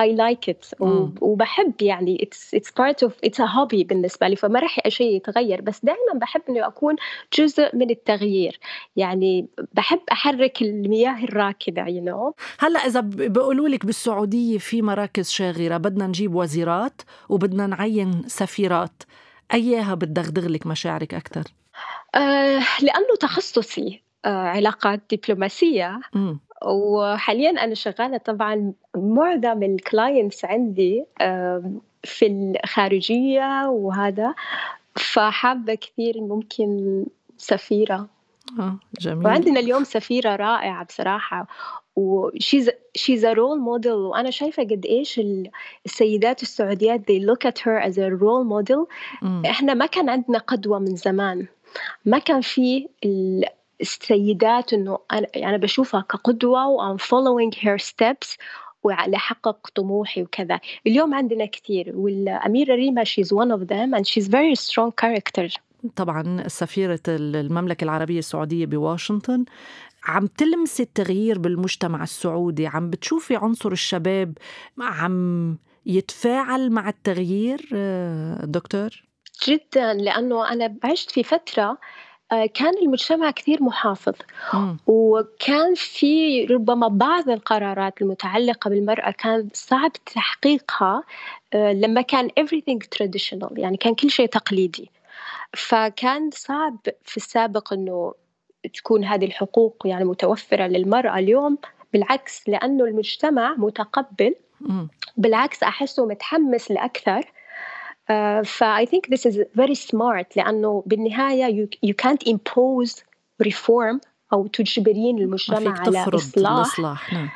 I 0.00 0.08
like 0.16 0.48
it. 0.48 0.74
وبحب 1.20 1.82
يعني 1.82 2.28
it's 2.28 2.58
it's 2.58 2.70
part 2.70 3.08
of 3.08 3.12
it's 3.26 3.38
a 3.38 3.46
hobby 3.46 3.84
بالنسبة 3.86 4.28
لي 4.28 4.36
فما 4.36 4.60
راح 4.60 4.88
شيء 4.88 5.16
يتغير. 5.16 5.60
بس 5.60 5.84
دائما 5.84 6.12
بحب 6.14 6.42
إنه 6.48 6.66
أكون 6.66 6.96
جزء 7.38 7.76
من 7.76 7.90
التغيير. 7.90 8.60
يعني 8.96 9.48
بحب 9.72 10.00
أحرك 10.12 10.62
المياه 10.62 11.24
الراكدة 11.24 11.84
you 11.84 12.04
know. 12.04 12.32
هلأ 12.58 12.78
إذا 12.78 13.00
بيقولوا 13.00 13.68
لك 13.68 13.86
بالسعودية 13.86 14.58
في 14.58 14.82
مراكز 14.82 15.30
شاغرة 15.30 15.76
بدنا 15.76 16.06
نجيب 16.06 16.34
وزيرات 16.34 17.02
وبدنا 17.28 17.66
نعين 17.66 18.22
سفيرات. 18.26 19.02
أيها 19.54 19.94
بتدغدغ 19.94 20.48
لك 20.48 20.66
مشاعرك 20.66 21.14
أكثر؟ 21.14 21.44
آه 22.14 22.62
لأنه 22.82 23.16
تخصصي 23.20 24.02
آه 24.24 24.28
علاقات 24.28 25.00
دبلوماسية. 25.12 26.00
م. 26.14 26.34
وحاليا 26.66 27.50
أنا 27.50 27.74
شغالة 27.74 28.16
طبعا 28.16 28.72
معظم 28.96 29.62
الكلاينتس 29.62 30.44
عندي 30.44 31.04
في 32.04 32.54
الخارجية 32.64 33.68
وهذا 33.68 34.34
فحابة 34.96 35.74
كثير 35.74 36.20
ممكن 36.20 37.04
سفيرة. 37.38 38.08
آه 38.58 38.78
جميل. 39.00 39.26
وعندنا 39.26 39.60
اليوم 39.60 39.84
سفيرة 39.84 40.36
رائعة 40.36 40.84
بصراحة 40.84 41.46
و 41.96 42.08
she's 42.08 42.70
she's 42.94 43.24
a 43.24 43.32
role 43.32 43.58
model 43.60 43.92
وأنا 43.92 44.30
شايفة 44.30 44.62
قد 44.62 44.86
إيش 44.86 45.20
السيدات 45.86 46.42
السعوديات 46.42 47.00
they 47.00 47.20
look 47.20 47.50
at 47.50 47.58
her 47.58 47.80
as 47.88 47.98
a 47.98 48.10
role 48.10 48.44
model. 48.44 48.86
إحنا 49.46 49.74
ما 49.74 49.86
كان 49.86 50.08
عندنا 50.08 50.38
قدوة 50.38 50.78
من 50.78 50.96
زمان. 50.96 51.46
ما 52.04 52.18
كان 52.18 52.40
في 52.40 52.88
السيدات 53.80 54.72
إنه 54.72 54.98
أنا 55.12 55.26
يعني 55.34 55.58
بشوفها 55.58 56.00
كقدوة 56.00 56.66
و 56.66 56.74
I'm 56.74 56.98
following 56.98 57.54
her 57.54 57.78
steps 57.78 58.36
وأحقق 58.82 59.68
طموحي 59.74 60.22
وكذا. 60.22 60.60
اليوم 60.86 61.14
عندنا 61.14 61.46
كثير 61.46 61.92
والأميرة 61.94 62.74
ريما 62.74 63.04
she's 63.04 63.28
one 63.28 63.50
of 63.50 63.66
them 63.68 63.94
and 63.98 64.06
she's 64.06 64.28
very 64.28 64.54
strong 64.54 64.92
character. 65.04 65.58
طبعا 65.96 66.48
سفيرة 66.48 67.00
المملكة 67.08 67.84
العربية 67.84 68.18
السعودية 68.18 68.66
بواشنطن. 68.66 69.44
عم 70.04 70.26
تلمسي 70.26 70.82
التغيير 70.82 71.38
بالمجتمع 71.38 72.02
السعودي 72.02 72.66
عم 72.66 72.90
بتشوفي 72.90 73.36
عنصر 73.36 73.72
الشباب 73.72 74.38
عم 74.80 75.58
يتفاعل 75.86 76.70
مع 76.70 76.88
التغيير 76.88 77.68
آه، 77.74 78.44
دكتور؟ 78.44 79.04
جدا 79.48 79.94
لأنه 79.94 80.52
أنا 80.52 80.76
عشت 80.84 81.10
في 81.10 81.22
فترة 81.22 81.78
كان 82.30 82.78
المجتمع 82.82 83.30
كثير 83.30 83.62
محافظ. 83.62 84.14
وكان 84.86 85.74
في 85.74 86.44
ربما 86.44 86.88
بعض 86.88 87.28
القرارات 87.30 88.02
المتعلقة 88.02 88.70
بالمرأة 88.70 89.10
كان 89.10 89.48
صعب 89.52 89.92
تحقيقها 90.14 91.02
آه، 91.54 91.72
لما 91.72 92.00
كان 92.00 92.28
everything 92.40 92.78
traditional 92.98 93.58
يعني 93.58 93.76
كان 93.76 93.94
كل 93.94 94.10
شيء 94.10 94.26
تقليدي. 94.26 94.90
فكان 95.52 96.30
صعب 96.30 96.76
في 97.04 97.16
السابق 97.16 97.72
إنه 97.72 98.14
تكون 98.74 99.04
هذه 99.04 99.24
الحقوق 99.24 99.82
يعني 99.84 100.04
متوفرة 100.04 100.66
للمرأة 100.66 101.18
اليوم 101.18 101.58
بالعكس 101.92 102.48
لأنه 102.48 102.84
المجتمع 102.84 103.54
متقبل. 103.58 104.34
بالعكس 105.16 105.62
أحسه 105.62 106.06
متحمس 106.06 106.70
لأكثر. 106.70 107.32
ف 108.44 108.64
I 108.64 108.86
think 108.86 109.08
this 109.08 109.26
is 109.26 109.36
very 109.54 109.74
smart 109.74 110.36
لأنه 110.36 110.82
بالنهاية 110.86 111.66
you, 111.66 111.68
you 111.86 111.94
can't 111.94 112.28
impose 112.28 113.02
reform 113.42 114.00
أو 114.32 114.46
تجبرين 114.46 115.18
المجتمع 115.18 115.80
على 115.80 116.02
إصلاح 116.02 116.06
الإصلاح 116.36 117.12
نعم. 117.12 117.28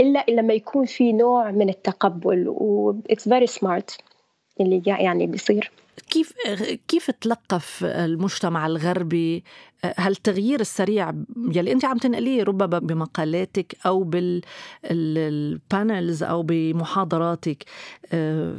إلا 0.00 0.24
لما 0.28 0.54
يكون 0.54 0.84
في 0.84 1.12
نوع 1.12 1.50
من 1.50 1.68
التقبل 1.68 2.48
و 2.48 2.94
it's 3.12 3.28
very 3.28 3.58
smart 3.60 3.98
اللي 4.60 4.82
يعني 4.86 5.26
بيصير 5.26 5.70
كيف 6.10 6.32
كيف 6.88 7.10
تلقف 7.10 7.84
المجتمع 7.84 8.66
الغربي؟ 8.66 9.44
هالتغيير 9.84 10.60
السريع 10.60 11.12
يلي 11.52 11.72
أنت 11.72 11.84
عم 11.84 11.98
تنقليه 11.98 12.42
ربما 12.42 12.78
بمقالاتك 12.78 13.76
أو 13.86 14.02
بالبانلز 14.84 16.22
أو 16.22 16.42
بمحاضراتك 16.42 17.64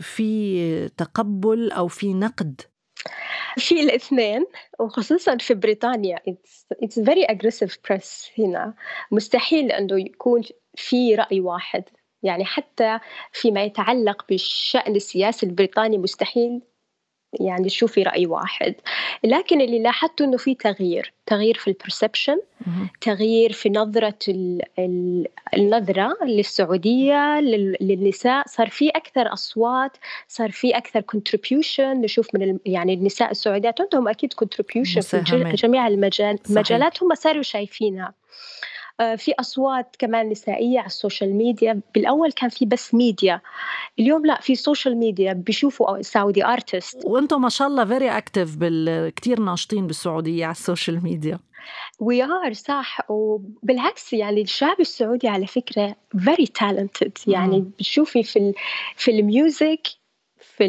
في 0.02 0.90
تقبل 0.98 1.72
أو 1.72 1.88
في 1.88 2.14
نقد؟ 2.14 2.62
في 3.58 3.82
الاثنين 3.82 4.46
وخصوصا 4.80 5.38
في 5.38 5.54
بريطانيا. 5.54 6.20
It's, 6.30 6.66
it's 6.86 6.98
very 6.98 7.26
aggressive 7.32 7.74
press 7.88 8.40
هنا. 8.40 8.74
مستحيل 9.12 9.72
إنه 9.72 10.00
يكون 10.00 10.42
في 10.76 11.16
رأي 11.16 11.40
واحد. 11.40 11.84
يعني 12.24 12.46
حتى 12.46 13.00
فيما 13.32 13.64
يتعلق 13.64 14.26
بالشأن 14.30 14.96
السياسي 14.96 15.46
البريطاني 15.46 15.98
مستحيل. 15.98 16.62
يعني 17.34 17.68
تشوفي 17.68 18.04
رأي 18.04 18.26
واحد. 18.26 18.76
لكن 19.24 19.62
اللي 19.62 19.80
لاحظته 19.80 20.26
أنه 20.26 20.38
في 20.38 20.56
تغيير 20.56 21.14
تغيير 21.26 21.58
في 21.58 21.68
ال 21.68 21.74
perception 21.74 22.40
تغيير 23.02 23.52
في 23.52 23.70
نظرة 23.70 24.18
النظرة 25.58 26.18
للسعودية 26.24 27.40
للنساء. 27.82 28.48
صار 28.48 28.70
في 28.70 28.90
أكثر 28.90 29.34
أصوات 29.34 29.98
صار 30.28 30.52
في 30.52 30.78
أكثر 30.78 31.02
contribution 31.02 32.02
نشوف 32.02 32.36
من 32.36 32.58
يعني 32.66 32.94
النساء 32.94 33.32
السعوديات 33.32 33.82
عندهم 33.82 34.08
أكيد 34.08 34.34
contribution 34.34 35.02
في 35.02 35.56
جميع 35.56 35.88
المجالات 35.88 37.04
هم 37.04 37.16
صاروا 37.16 37.42
شايفينها. 37.44 38.14
في 39.18 39.34
أصوات 39.40 39.96
كمان 40.00 40.30
نسائية 40.30 40.80
على 40.80 40.86
ال 40.88 40.95
social 40.95 41.36
media. 41.36 41.82
بالأول 41.96 42.32
كان 42.32 42.50
في 42.50 42.66
بس 42.66 42.94
ميديا. 42.94 43.42
اليوم 44.00 44.26
لا 44.26 44.42
في 44.42 44.56
سوشيال 44.56 44.98
ميديا 44.98 45.34
بيشوفوا 45.34 46.02
سعودي 46.02 46.46
artist 46.46 47.06
وأنتم 47.06 47.42
ما 47.42 47.50
شاء 47.50 47.68
الله 47.68 47.86
very 47.86 48.18
active 48.18 48.56
بال... 48.56 49.10
كثير 49.10 49.40
ناشطين 49.40 49.88
بالسعودية 49.88 50.46
على 50.46 50.52
السوشيال 50.52 51.04
ميديا. 51.04 51.40
وي 52.00 52.24
ار 52.24 52.54
صح. 52.54 53.12
وبالعكس 53.12 54.14
يعني 54.14 54.42
الشعب 54.42 54.80
السعودي 54.80 55.28
على 55.28 55.48
فكرة 55.48 55.96
very 56.20 56.48
talented 56.48 57.18
يعني 57.28 57.62
بتشوفي 57.62 58.24
في 58.24 58.40
ال... 58.40 58.54
في 58.96 59.12
ال 59.12 59.24
music 59.24 59.88
في 60.60 60.66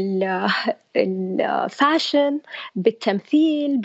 ال 0.96 1.14
fashion 1.14 2.40
بالتمثيل 2.74 3.78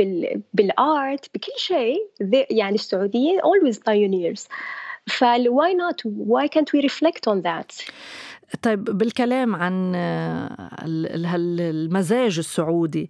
بالارت 0.53 1.29
بكل 1.33 1.51
شيء. 1.57 1.97
يعني 2.49 2.75
السعوديين 2.75 3.39
always 3.39 3.75
pioneers. 3.75 4.47
ف 5.07 5.73
why 5.73 5.87
not 5.87 6.01
واي 6.05 6.47
كانت 6.47 6.75
وي 6.75 6.79
ريفلكت 6.79 7.27
اون 7.27 7.39
ذات 7.39 7.71
طيب 8.61 8.83
بالكلام 8.83 9.55
عن 9.55 9.95
المزاج 11.59 12.37
السعودي 12.37 13.09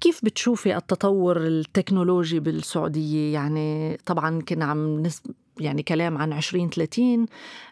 كيف 0.00 0.24
بتشوفي 0.24 0.76
التطور 0.76 1.36
التكنولوجي 1.36 2.40
بالسعودية؟ 2.40 3.34
يعني 3.34 3.98
طبعا 4.06 4.42
كنا 4.48 4.64
عم 4.64 5.02
نسب 5.02 5.30
يعني 5.60 5.82
كلام 5.82 6.18
عن 6.18 6.32
2030 6.32 7.26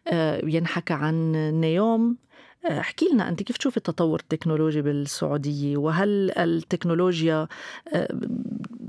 آه، 0.08 0.40
ينحكى 0.44 0.94
عن 0.94 1.32
نيوم. 1.60 2.16
احكي 2.64 3.08
لنا 3.12 3.28
أنت 3.28 3.42
كيف 3.42 3.56
تشوفي 3.56 3.76
التطور 3.76 4.20
التكنولوجي 4.20 4.82
بالسعودية؟ 4.82 5.76
وهل 5.76 6.30
التكنولوجيا 6.38 7.48
آه، 7.92 8.08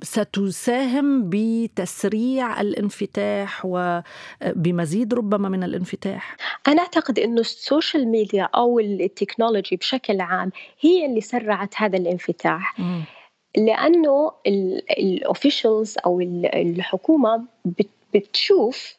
ستساهم 0.04 1.30
بتسريع 1.30 2.62
الانفتاح 2.62 3.62
وبمزيد 3.66 5.14
ربما 5.14 5.50
من 5.50 5.64
الانفتاح؟ 5.64 6.38
أنا 6.68 6.82
أعتقد 6.82 7.20
إنه 7.20 7.42
ال 7.42 7.51
social 7.51 8.08
media 8.08 8.50
أو 8.56 8.80
ال 8.80 8.88
technology 8.88 9.76
بشكل 9.76 10.22
عام 10.22 10.52
هي 10.80 11.06
اللي 11.06 11.22
سرعت 11.22 11.74
هذا 11.78 11.98
الانفتاح. 11.98 12.80
م. 12.80 13.02
لأنه 13.58 14.32
ال 15.00 15.09
officials 15.09 15.96
أو 16.06 16.22
الحكومة 16.22 17.46
بتشوف 18.14 18.94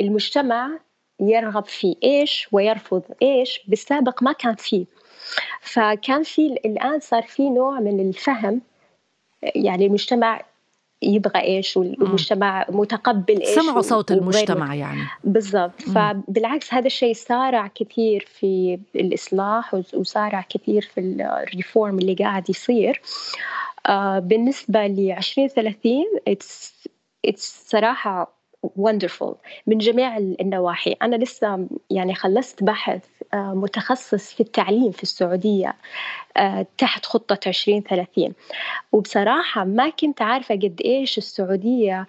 المجتمع 0.00 0.78
يرغب 1.20 1.64
في 1.64 1.96
إيش 2.04 2.48
ويرفض 2.52 3.02
إيش 3.22 3.60
بالسابق 3.68 4.22
ما 4.22 4.32
كان 4.32 4.54
فيه. 4.54 4.86
فكان 5.60 6.22
في 6.22 6.46
الآن 6.46 7.00
صار 7.00 7.22
في 7.22 7.50
نوع 7.50 7.80
من 7.80 8.00
الفهم 8.00 8.60
يعني 9.42 9.86
المجتمع 9.86 10.40
يبغى 11.02 11.40
إيش 11.40 11.76
والمجتمع 11.76 12.66
متقبل 12.68 13.40
إيش 13.40 13.58
سمعوا 13.60 13.80
صوت 13.80 14.12
المجتمع 14.12 14.74
يعني. 14.74 15.00
بالضبط. 15.24 15.82
فبالعكس 15.82 16.74
هذا 16.74 16.86
الشيء 16.86 17.12
سارع 17.12 17.66
كثير 17.66 18.28
في 18.38 18.78
الإصلاح 18.94 19.74
وسارع 19.94 20.46
كثير 20.48 20.82
في 20.94 21.00
ال 21.00 21.14
reform 21.14 21.98
اللي 21.98 22.14
قاعد 22.14 22.50
يصير. 22.50 23.00
آه 23.86 24.18
بالنسبة 24.18 24.86
ل 24.86 25.10
2030 25.10 26.04
it's 26.28 26.74
it's 27.24 27.64
صراحة 27.68 28.33
wonderful. 28.78 29.34
من 29.66 29.78
جميع 29.78 30.16
النواحي. 30.16 30.96
أنا 31.02 31.16
لسه 31.16 31.66
يعني 31.90 32.14
خلصت 32.14 32.62
بحث 32.62 33.04
آه، 33.34 33.54
متخصص 33.54 34.34
في 34.34 34.40
التعليم 34.40 34.90
في 34.90 35.02
السعودية 35.02 35.74
آه، 36.36 36.66
تحت 36.78 37.06
خطة 37.06 37.40
2030 37.46 38.32
وبصراحة 38.92 39.64
ما 39.64 39.88
كنت 39.88 40.22
عارفة 40.22 40.54
قد 40.54 40.80
إيش 40.84 41.18
السعودية 41.18 42.06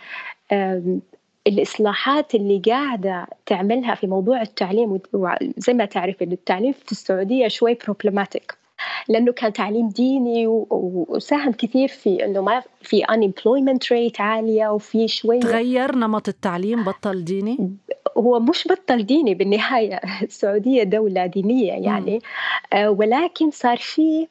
الإصلاحات 1.48 2.36
اللي 2.36 2.62
قاعدة 2.66 3.28
تعملها 3.46 3.96
في 3.96 4.08
موضوع 4.08 4.42
التعليم 4.42 5.00
وزي 5.14 5.74
ما 5.74 5.86
تعرف 5.86 6.22
التعليم 6.22 6.72
في 6.72 6.92
السعودية 6.92 7.48
شوي 7.48 7.78
بروبلماتيك 7.86 8.65
لأنه 9.08 9.32
كان 9.32 9.54
تعليم 9.54 9.90
ديني 9.90 10.48
وساهم 10.48 11.52
كثير 11.52 11.88
في 11.88 12.26
إنه 12.26 12.42
ما 12.42 12.64
في 12.82 13.04
unemployment 13.04 13.88
rate 13.94 14.22
عالية 14.22 14.68
وفي 14.68 15.08
شوي 15.08 15.40
تغير 15.40 15.96
نمط 15.96 16.28
التعليم 16.28 16.84
بطل 16.84 17.24
ديني؟ 17.24 17.78
هو 18.18 18.40
مش 18.40 18.68
بطل 18.68 19.06
ديني 19.06 19.34
بالنهاية 19.34 20.02
السعوديه 20.24 20.84
دولة 20.84 21.26
دينية 21.26 21.74
يعني 21.74 22.20
آه 22.74 22.90
ولكن 22.90 23.52
صار 23.52 23.78
في 23.78 24.28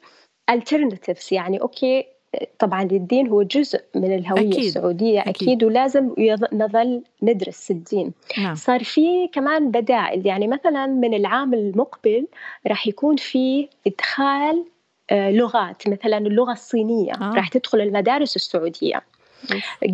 alternatives 0.51 1.31
يعني 1.31 1.61
أوكي 1.61 2.14
طبعا 2.59 2.83
الدين 2.83 3.27
هو 3.27 3.43
جزء 3.43 3.81
من 3.95 4.15
الهوية 4.15 4.49
أكيد. 4.49 4.63
السعودية 4.63 5.19
أكيد, 5.19 5.35
أكيد 5.35 5.63
ولازم 5.63 6.11
نظل 6.53 7.03
ندرس 7.23 7.71
الدين 7.71 8.11
نعم. 8.37 8.55
صار 8.55 8.83
في 8.83 9.27
كمان 9.27 9.71
بدائل 9.71 10.27
يعني 10.27 10.47
مثلا 10.47 10.85
من 10.85 11.13
العام 11.13 11.53
المقبل 11.53 12.27
راح 12.67 12.87
يكون 12.87 13.15
في 13.15 13.67
إدخال 13.87 14.65
آه، 15.09 15.31
لغات 15.31 15.87
مثلا 15.87 16.17
اللغة 16.17 16.51
الصينية 16.51 17.11
آه. 17.13 17.33
راح 17.35 17.47
تدخل 17.47 17.81
المدارس 17.81 18.35
السعودية 18.35 19.03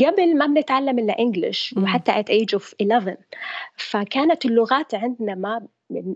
قبل 0.05 0.37
ما 0.37 0.45
بنتعلم 0.45 0.99
إلا 0.99 1.19
انجلش 1.19 1.75
وحتى 1.77 2.11
at 2.11 2.25
age 2.25 2.59
of 2.59 2.73
11 2.81 3.15
فكانت 3.75 4.45
اللغات 4.45 4.95
عندنا 4.95 5.35
ما 5.35 5.67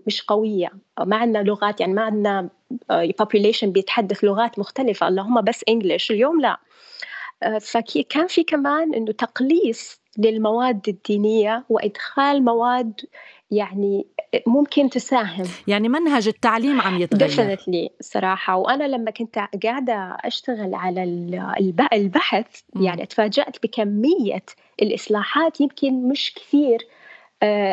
مش 0.07 0.21
قوية. 0.21 0.71
ما 1.05 1.15
عندنا 1.15 1.43
لغات 1.43 1.79
يعني 1.79 1.93
ما 1.93 2.01
عندنا 2.01 2.49
آه، 2.91 3.09
population 3.21 3.65
بيتحدث 3.65 4.23
لغات 4.23 4.59
مختلفة. 4.59 5.07
اللهم 5.07 5.41
بس 5.41 5.63
انجلش 5.69 6.11
اليوم 6.11 6.41
لا. 6.41 6.57
آه، 7.43 7.57
فكان 7.57 8.27
في 8.27 8.43
كمان 8.43 8.93
إنه 8.93 9.11
تقليص 9.11 9.99
للمواد 10.17 10.81
الدينية 10.87 11.65
وإدخال 11.69 12.45
مواد 12.45 13.01
يعني 13.51 14.07
ممكن 14.47 14.89
تساهم. 14.89 15.45
يعني 15.67 15.89
منهج 15.89 16.27
التعليم 16.27 16.81
عم 16.81 17.01
يتغير. 17.01 17.29
ديفنتلي 17.29 17.89
صراحة. 18.01 18.55
وأنا 18.55 18.83
لما 18.83 19.11
كنت 19.11 19.39
قاعدة 19.63 20.17
أشتغل 20.23 20.75
على 20.75 21.03
البحث 21.93 22.61
يعني 22.75 23.05
تفاجأت 23.05 23.63
بكمية 23.63 24.43
الإصلاحات 24.81 25.61
يمكن 25.61 26.09
مش 26.09 26.33
كثير 26.33 26.79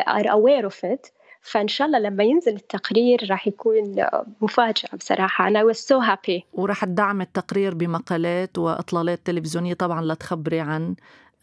are 0.07 0.25
aware 0.25 0.69
of 0.69 0.89
it. 0.89 1.11
فإن 1.41 1.67
شاء 1.67 1.87
الله 1.87 1.99
لما 1.99 2.23
ينزل 2.23 2.55
التقرير 2.55 3.27
راح 3.29 3.47
يكون 3.47 4.05
مفاجأة 4.41 4.95
بصراحة. 4.97 5.47
أنا 5.47 5.73
was 5.73 5.77
so 5.77 6.07
happy. 6.09 6.41
وراح 6.53 6.85
تدعم 6.85 7.21
التقرير 7.21 7.73
بمقالات 7.73 8.57
وإطلالات 8.57 9.19
تلفزيونية. 9.25 9.73
طبعا 9.73 10.01
لتخبري 10.01 10.59
عن 10.59 10.95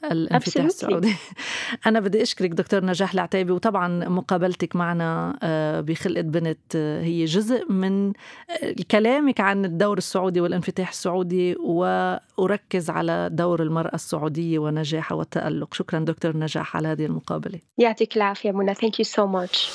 الانفتاح 0.04 0.64
السعودي. 0.64 1.14
أنا 1.86 2.00
بدي 2.00 2.22
أشكرك 2.22 2.50
دكتور 2.50 2.84
نجاح 2.84 3.12
العتيبي 3.12 3.52
وطبعا 3.52 4.08
مقابلتك 4.08 4.76
معنا 4.76 5.38
آه، 5.42 5.80
بخلقة 5.80 6.22
بنت 6.22 6.76
آه، 6.76 7.02
هي 7.02 7.24
جزء 7.24 7.72
من 7.72 8.08
آه، 8.08 8.74
كلامك 8.90 9.40
عن 9.40 9.64
الدور 9.64 9.98
السعودي 9.98 10.40
والانفتاح 10.40 10.88
السعودي 10.88 11.56
وأركز 11.56 12.90
على 12.90 13.28
دور 13.32 13.62
المرأة 13.62 13.94
السعودية 13.94 14.58
ونجاحها 14.58 15.16
والتألق. 15.16 15.74
شكرا 15.74 15.98
دكتور 15.98 16.36
نجاح 16.36 16.76
على 16.76 16.88
هذه 16.88 17.06
المقابلة. 17.06 17.58
يعطيك 17.78 18.16
العافية 18.16 18.52
منى. 18.52 18.74
thank 18.74 18.98
you 18.98 19.04
so 19.04 19.26
much 19.26 19.70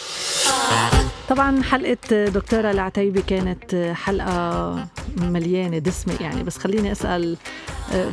طبعا 1.30 1.63
حلقة 1.63 2.26
دكتورة 2.26 2.72
العتيبي 2.72 3.22
كانت 3.22 3.91
حلقة 3.94 4.88
مليانة 5.18 5.78
دسمة 5.78 6.13
يعني 6.22 6.44
بس 6.44 6.58
خليني 6.58 6.91
أسأل 6.91 7.38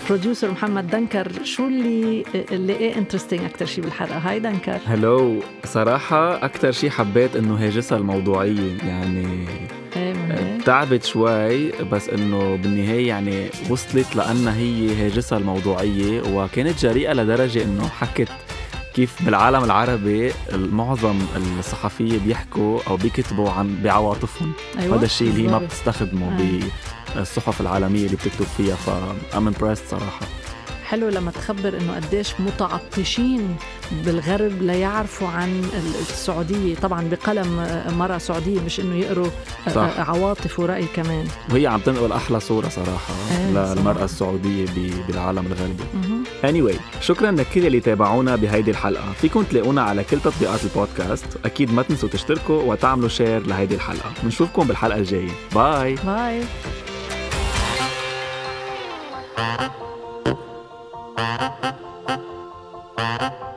producer 0.09 0.50
محمد 0.50 0.90
دنكر 0.90 1.44
شو 1.44 1.66
اللي 1.66 2.24
اللي 2.35 2.72
إيه 2.72 2.96
interesting 2.96 3.44
أكثر 3.44 3.66
شيء 3.66 3.85
بالحلقة؟ 3.85 4.18
hi 4.18 4.40
دنكر. 4.40 4.78
hello 4.87 5.40
صراحة 5.64 6.44
أكثر 6.44 6.72
شيء 6.72 6.90
حبيت 6.90 7.37
إنه 7.37 7.55
هاجسها 7.66 7.98
الموضوعية 7.98 8.78
يعني 8.78 9.46
إيه، 9.96 10.59
تعبت 10.59 11.05
شوي 11.05 11.70
بس 11.72 12.09
إنه 12.09 12.57
بالنهاية 12.57 13.09
يعني 13.09 13.50
وصلت 13.70 14.16
لأنها 14.16 14.57
هي 14.57 15.07
هاجسها 15.07 15.38
الموضوعية 15.38 16.22
وكانت 16.35 16.78
جريئة 16.78 17.12
لدرجة 17.12 17.62
إنه 17.64 17.88
حكت 17.88 18.28
كيف 18.94 19.22
بالعالم 19.22 19.64
العربي 19.64 20.33
معظم 20.52 21.18
الصحفية 21.59 22.18
بيحكوا 22.18 22.81
أو 22.87 22.96
بيكتبوا 22.96 23.50
عن 23.50 23.83
بعواطفهم 23.83 24.52
أيوة. 24.78 24.96
هذا 24.96 25.05
الشيء 25.05 25.28
اللي 25.28 25.42
هي 25.42 25.50
ما 25.50 25.59
بتستخدمه 25.59 26.26
آه. 26.26 26.61
بالصحف 27.14 27.61
العالمية 27.61 28.07
اللي 28.07 28.16
بتكتب 28.16 28.46
فيها 28.57 28.74
فأم 28.74 29.46
امبرست 29.46 29.85
صراحة 29.90 30.26
حلو 30.92 31.09
لما 31.09 31.31
تخبر 31.31 31.78
إنه 31.78 31.94
قديش 31.96 32.40
متعطشين 32.40 33.57
بالغرب 34.05 34.62
ليعرفوا 34.62 35.28
عن 35.28 35.64
السعودية. 36.00 36.74
طبعا 36.74 37.09
بقلم 37.09 37.66
مراه 37.98 38.18
سعودية 38.18 38.61
مش 38.61 38.81
إنه 38.81 38.94
يقروا 38.94 39.28
صح. 39.74 40.11
عواطف 40.11 40.61
ورأي 40.61 40.87
كمان. 40.96 41.26
وهي 41.50 41.66
عم 41.66 41.81
تنقل 41.81 42.12
أحلى 42.12 42.40
صورة 42.40 42.68
صراحة 42.68 43.14
إيه 43.31 43.74
للمرأة 43.74 43.96
صح. 43.96 44.02
السعوديه 44.02 44.66
بالعالم 45.09 45.46
الغربي. 45.46 45.85
anyway 46.42 46.76
شكرا 47.00 47.31
لكل 47.31 47.66
اللي 47.66 47.81
تابعونا 47.81 48.37
بهيدي 48.37 48.70
الحلقة. 48.70 49.12
فيكم 49.12 49.42
تلاقونا 49.42 49.83
على 49.83 50.05
كل 50.05 50.20
تطبيقات 50.20 50.64
البودكاست. 50.64 51.26
أكيد 51.44 51.72
ما 51.74 51.83
تنسوا 51.83 52.09
تشتركوا 52.09 52.62
وتعملوا 52.62 53.09
share 53.09 53.46
لهيدي 53.46 53.74
الحلقة. 53.74 54.12
بنشوفكم 54.22 54.66
بالحلقة 54.66 54.98
الجاية. 54.98 55.31
bye 55.55 55.94
bye 55.94 56.42
Thank 61.14 61.72
you. 63.42 63.51